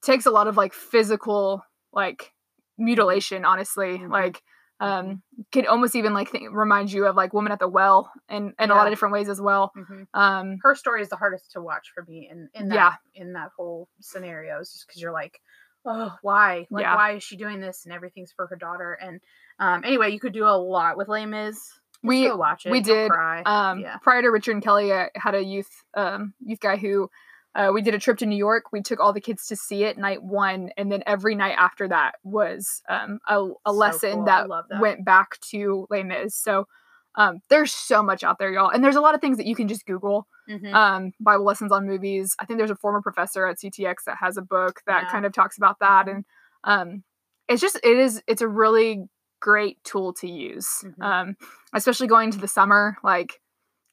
takes 0.01 0.25
a 0.25 0.31
lot 0.31 0.47
of 0.47 0.57
like 0.57 0.73
physical 0.73 1.63
like 1.91 2.31
mutilation. 2.77 3.45
Honestly, 3.45 3.99
Mhm. 3.99 4.09
like 4.11 4.41
um 4.79 5.21
could 5.51 5.65
almost 5.67 5.95
even 5.95 6.13
like 6.13 6.29
think, 6.29 6.49
remind 6.51 6.91
you 6.91 7.05
of 7.05 7.15
like 7.15 7.33
woman 7.33 7.51
at 7.51 7.59
the 7.59 7.67
well 7.67 8.11
and 8.29 8.53
in 8.59 8.71
a 8.71 8.75
lot 8.75 8.87
of 8.87 8.91
different 8.91 9.13
ways 9.13 9.29
as 9.29 9.39
well. 9.39 9.71
Mhm. 9.77 10.07
Um, 10.13 10.57
her 10.63 10.75
story 10.75 11.01
is 11.01 11.09
the 11.09 11.15
hardest 11.15 11.51
to 11.53 11.61
watch 11.61 11.91
for 11.93 12.03
me 12.03 12.27
in 12.29 12.49
in 12.53 12.69
that 12.69 12.75
Yeah. 12.75 13.21
in 13.21 13.33
that 13.33 13.51
whole 13.55 13.87
scenario, 13.99 14.59
it's 14.59 14.73
just 14.73 14.87
because 14.87 15.01
you're 15.01 15.11
like, 15.13 15.39
oh, 15.85 16.15
why? 16.21 16.67
Like, 16.69 16.83
Yeah. 16.83 16.95
why 16.95 17.11
is 17.13 17.23
she 17.23 17.35
doing 17.37 17.59
this? 17.61 17.85
And 17.85 17.93
everything's 17.93 18.31
for 18.31 18.47
her 18.47 18.55
daughter. 18.55 18.93
And 18.93 19.21
um, 19.59 19.83
anyway, 19.83 20.11
you 20.11 20.19
could 20.19 20.33
do 20.33 20.45
a 20.47 20.57
lot 20.57 20.97
with 20.97 21.07
Les 21.07 21.25
Mis. 21.25 21.79
We- 22.01 22.29
watch 22.31 22.65
it. 22.65 22.71
we 22.71 22.81
did, 22.81 23.11
Cry. 23.11 23.41
um 23.45 23.79
yeah. 23.79 23.95
prior 23.99 24.21
to 24.21 24.27
richard 24.29 24.51
and 24.51 24.61
kelly 24.61 24.91
i 24.91 25.09
had 25.15 25.35
a 25.35 25.41
youth 25.41 25.85
um 25.93 26.33
youth 26.43 26.59
guy 26.59 26.75
who 26.75 27.09
uh, 27.55 27.69
we 27.73 27.81
did 27.81 27.93
a 27.93 27.99
trip 27.99 28.17
to 28.17 28.25
new 28.25 28.35
york 28.37 28.71
we 28.71 28.81
took 28.81 28.99
all 28.99 29.13
the 29.13 29.21
kids 29.21 29.45
to 29.47 29.55
see 29.55 29.83
it 29.83 29.97
night 29.97 30.23
one 30.23 30.69
and 30.77 30.91
then 30.91 31.03
every 31.05 31.35
night 31.35 31.55
after 31.57 31.87
that 31.87 32.15
was 32.23 32.81
um 32.89 33.19
a, 33.27 33.35
a 33.37 33.49
So 33.67 33.71
lesson 33.73 34.11
cool. 34.15 34.25
That, 34.25 34.47
that. 34.69 34.81
went 34.81 35.05
back 35.05 35.39
to 35.51 35.85
les 35.89 36.03
mis 36.03 36.35
so 36.35 36.67
um 37.15 37.41
there's 37.49 37.71
so 37.71 38.01
much 38.01 38.23
out 38.23 38.39
there 38.39 38.51
y'all 38.51 38.69
and 38.69 38.83
there's 38.83 38.95
a 38.95 39.01
lot 39.01 39.13
of 39.15 39.21
things 39.21 39.37
that 39.37 39.45
you 39.45 39.55
can 39.55 39.67
just 39.67 39.85
google 39.85 40.27
Mhm. 40.49 40.73
um 40.73 41.11
bible 41.19 41.45
lessons 41.45 41.71
on 41.71 41.85
movies 41.87 42.35
i 42.39 42.45
think 42.45 42.57
there's 42.57 42.71
a 42.71 42.75
former 42.75 43.01
professor 43.01 43.45
at 43.47 43.57
ctx 43.59 44.03
that 44.05 44.17
has 44.19 44.35
a 44.35 44.41
book 44.41 44.81
that 44.87 45.03
Yeah. 45.03 45.11
kind 45.11 45.25
of 45.25 45.31
talks 45.31 45.57
about 45.57 45.79
that 45.79 46.07
and 46.09 46.25
um 46.65 47.03
it's 47.47 47.61
just 47.61 47.75
it 47.83 47.97
is 47.97 48.21
it's 48.27 48.41
a 48.41 48.47
really 48.47 49.07
great 49.39 49.77
tool 49.83 50.11
to 50.13 50.27
use 50.27 50.83
Mhm. 50.83 51.03
um 51.03 51.37
especially 51.73 52.07
going 52.07 52.31
to 52.31 52.39
the 52.39 52.47
summer 52.47 52.97
like 53.03 53.39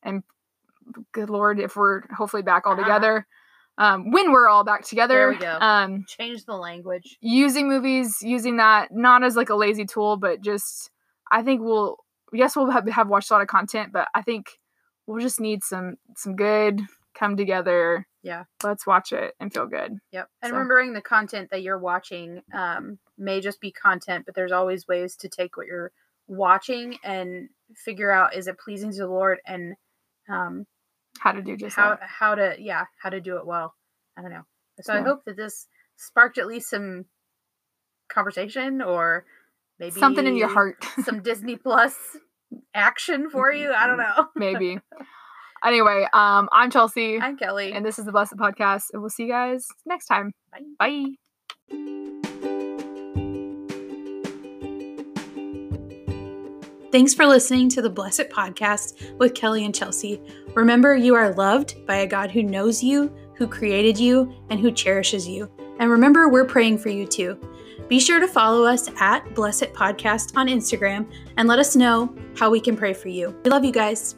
and 0.03 0.23
good 1.13 1.31
lord 1.31 1.61
if 1.61 1.77
we're 1.77 2.03
hopefully 2.13 2.43
back 2.43 2.67
all 2.67 2.73
Uh-huh. 2.73 2.83
together 2.83 3.27
um 3.81 4.13
when 4.13 4.31
we're 4.31 4.47
all 4.49 4.63
back 4.63 4.83
together 4.85 5.31
we 5.31 5.37
go. 5.39 5.59
um 5.61 6.05
Change 6.07 6.45
the 6.45 6.55
language. 6.57 7.17
using 7.21 7.69
movies 7.69 8.19
using 8.23 8.59
that 8.59 8.93
not 8.93 9.25
as 9.25 9.35
like 9.35 9.51
a 9.51 9.57
lazy 9.57 9.85
tool 9.85 10.17
but 10.17 10.41
just 10.41 10.91
i 11.33 11.43
think 11.43 11.61
we'll 11.63 11.97
yes 12.33 12.55
we'll 12.55 12.71
have, 12.71 12.89
have 12.89 13.09
watched 13.09 13.31
a 13.31 13.35
lot 13.35 13.43
of 13.43 13.49
content 13.49 13.93
but 13.93 14.07
i 14.15 14.23
think 14.23 14.59
we'll 15.07 15.21
just 15.21 15.41
need 15.41 15.65
some 15.65 15.97
some 16.15 16.37
good 16.37 16.81
come 17.15 17.37
together 17.37 18.07
Yeah. 18.23 18.45
let's 18.63 18.87
watch 18.87 19.13
it 19.13 19.35
and 19.41 19.53
feel 19.53 19.67
good 19.67 19.99
Yep. 20.13 20.29
And 20.43 20.51
So- 20.51 20.55
remembering 20.57 20.93
the 20.93 21.01
content 21.03 21.51
that 21.51 21.63
you're 21.63 21.79
watching 21.79 22.43
um, 22.55 22.99
may 23.19 23.41
just 23.41 23.61
be 23.61 23.73
content, 23.73 24.25
but 24.27 24.35
there's 24.37 24.53
always 24.53 24.87
ways 24.87 25.17
to 25.17 25.29
take 25.29 25.57
what 25.57 25.67
you're 25.67 25.91
watching 26.29 26.97
and 27.03 27.49
figure 27.75 28.13
out 28.13 28.37
is 28.37 28.47
it 28.47 28.59
pleasing 28.59 28.93
to 28.93 28.99
the 28.99 29.09
Lord 29.09 29.39
and 29.45 29.75
um, 30.29 30.67
how 31.19 31.33
to 31.33 31.43
do 31.43 31.57
just 31.57 31.77
how 31.77 31.91
that 31.91 32.01
how 32.03 32.35
to 32.35 32.55
yeah 32.59 32.85
how 33.03 33.11
to 33.11 33.21
do 33.21 33.37
it 33.37 33.47
well. 33.47 33.75
I 34.17 34.23
don't 34.23 34.31
know. 34.31 34.45
So 34.83 34.95
I 34.95 35.03
hope 35.03 35.25
that 35.27 35.37
this 35.37 35.67
sparked 35.97 36.39
at 36.39 36.47
least 36.47 36.71
some 36.71 37.05
conversation 38.09 38.81
or 38.81 39.25
maybe 39.79 39.99
something 39.99 40.27
in 40.27 40.37
your 40.37 40.49
heart 40.49 40.85
some 41.05 41.23
Disney 41.23 41.57
Plus 41.57 41.95
action 42.75 43.29
for 43.31 43.53
you. 43.53 43.73
I 43.73 43.87
don't 43.87 43.99
know. 43.99 44.29
maybe 44.35 44.79
Anyway, 45.63 46.07
um, 46.15 46.49
I'm 46.53 46.71
Chelsea, 46.71 47.21
I'm 47.21 47.37
Kelly. 47.37 47.73
and 47.73 47.85
this 47.85 47.99
is 47.99 48.07
the 48.07 48.13
Bless 48.13 48.33
It 48.33 48.39
Podcast, 48.39 48.85
and 48.95 49.03
we'll 49.03 49.11
see 49.11 49.25
you 49.25 49.29
guys 49.29 49.69
next 49.85 50.07
time. 50.07 50.33
Bye. 50.79 51.17
Bye. 51.69 52.40
Thanks 56.93 57.15
for 57.15 57.25
listening 57.25 57.69
to 57.69 57.83
the 57.83 57.89
Bless 57.89 58.19
It 58.19 58.31
Podcast 58.31 59.17
with 59.17 59.33
Kelly 59.33 59.65
and 59.65 59.73
Chelsea. 59.73 60.21
Remember, 60.55 60.97
you 60.97 61.15
are 61.15 61.33
loved 61.35 61.87
by 61.87 61.99
a 61.99 62.07
God 62.07 62.33
who 62.33 62.43
knows 62.43 62.83
you, 62.83 63.15
who 63.37 63.47
created 63.47 63.97
you, 63.97 64.35
and 64.51 64.59
who 64.59 64.73
cherishes 64.73 65.29
you. 65.29 65.49
And 65.79 65.89
remember, 65.89 66.29
we're 66.29 66.45
praying 66.45 66.79
for 66.79 66.89
you 66.89 67.07
too. 67.07 67.39
Be 67.87 68.01
sure 68.01 68.19
to 68.19 68.27
follow 68.27 68.65
us 68.65 68.91
at 68.99 69.35
Bless 69.37 69.63
It 69.63 69.73
Podcast 69.73 70.37
on 70.37 70.49
Instagram 70.49 71.09
and 71.37 71.47
let 71.47 71.61
us 71.61 71.77
know 71.77 72.13
how 72.37 72.51
we 72.51 72.59
can 72.59 72.77
pray 72.77 72.93
for 72.93 73.09
you. 73.09 73.39
We 73.45 73.53
love 73.53 73.65
you 73.65 73.73
guys. 73.73 74.17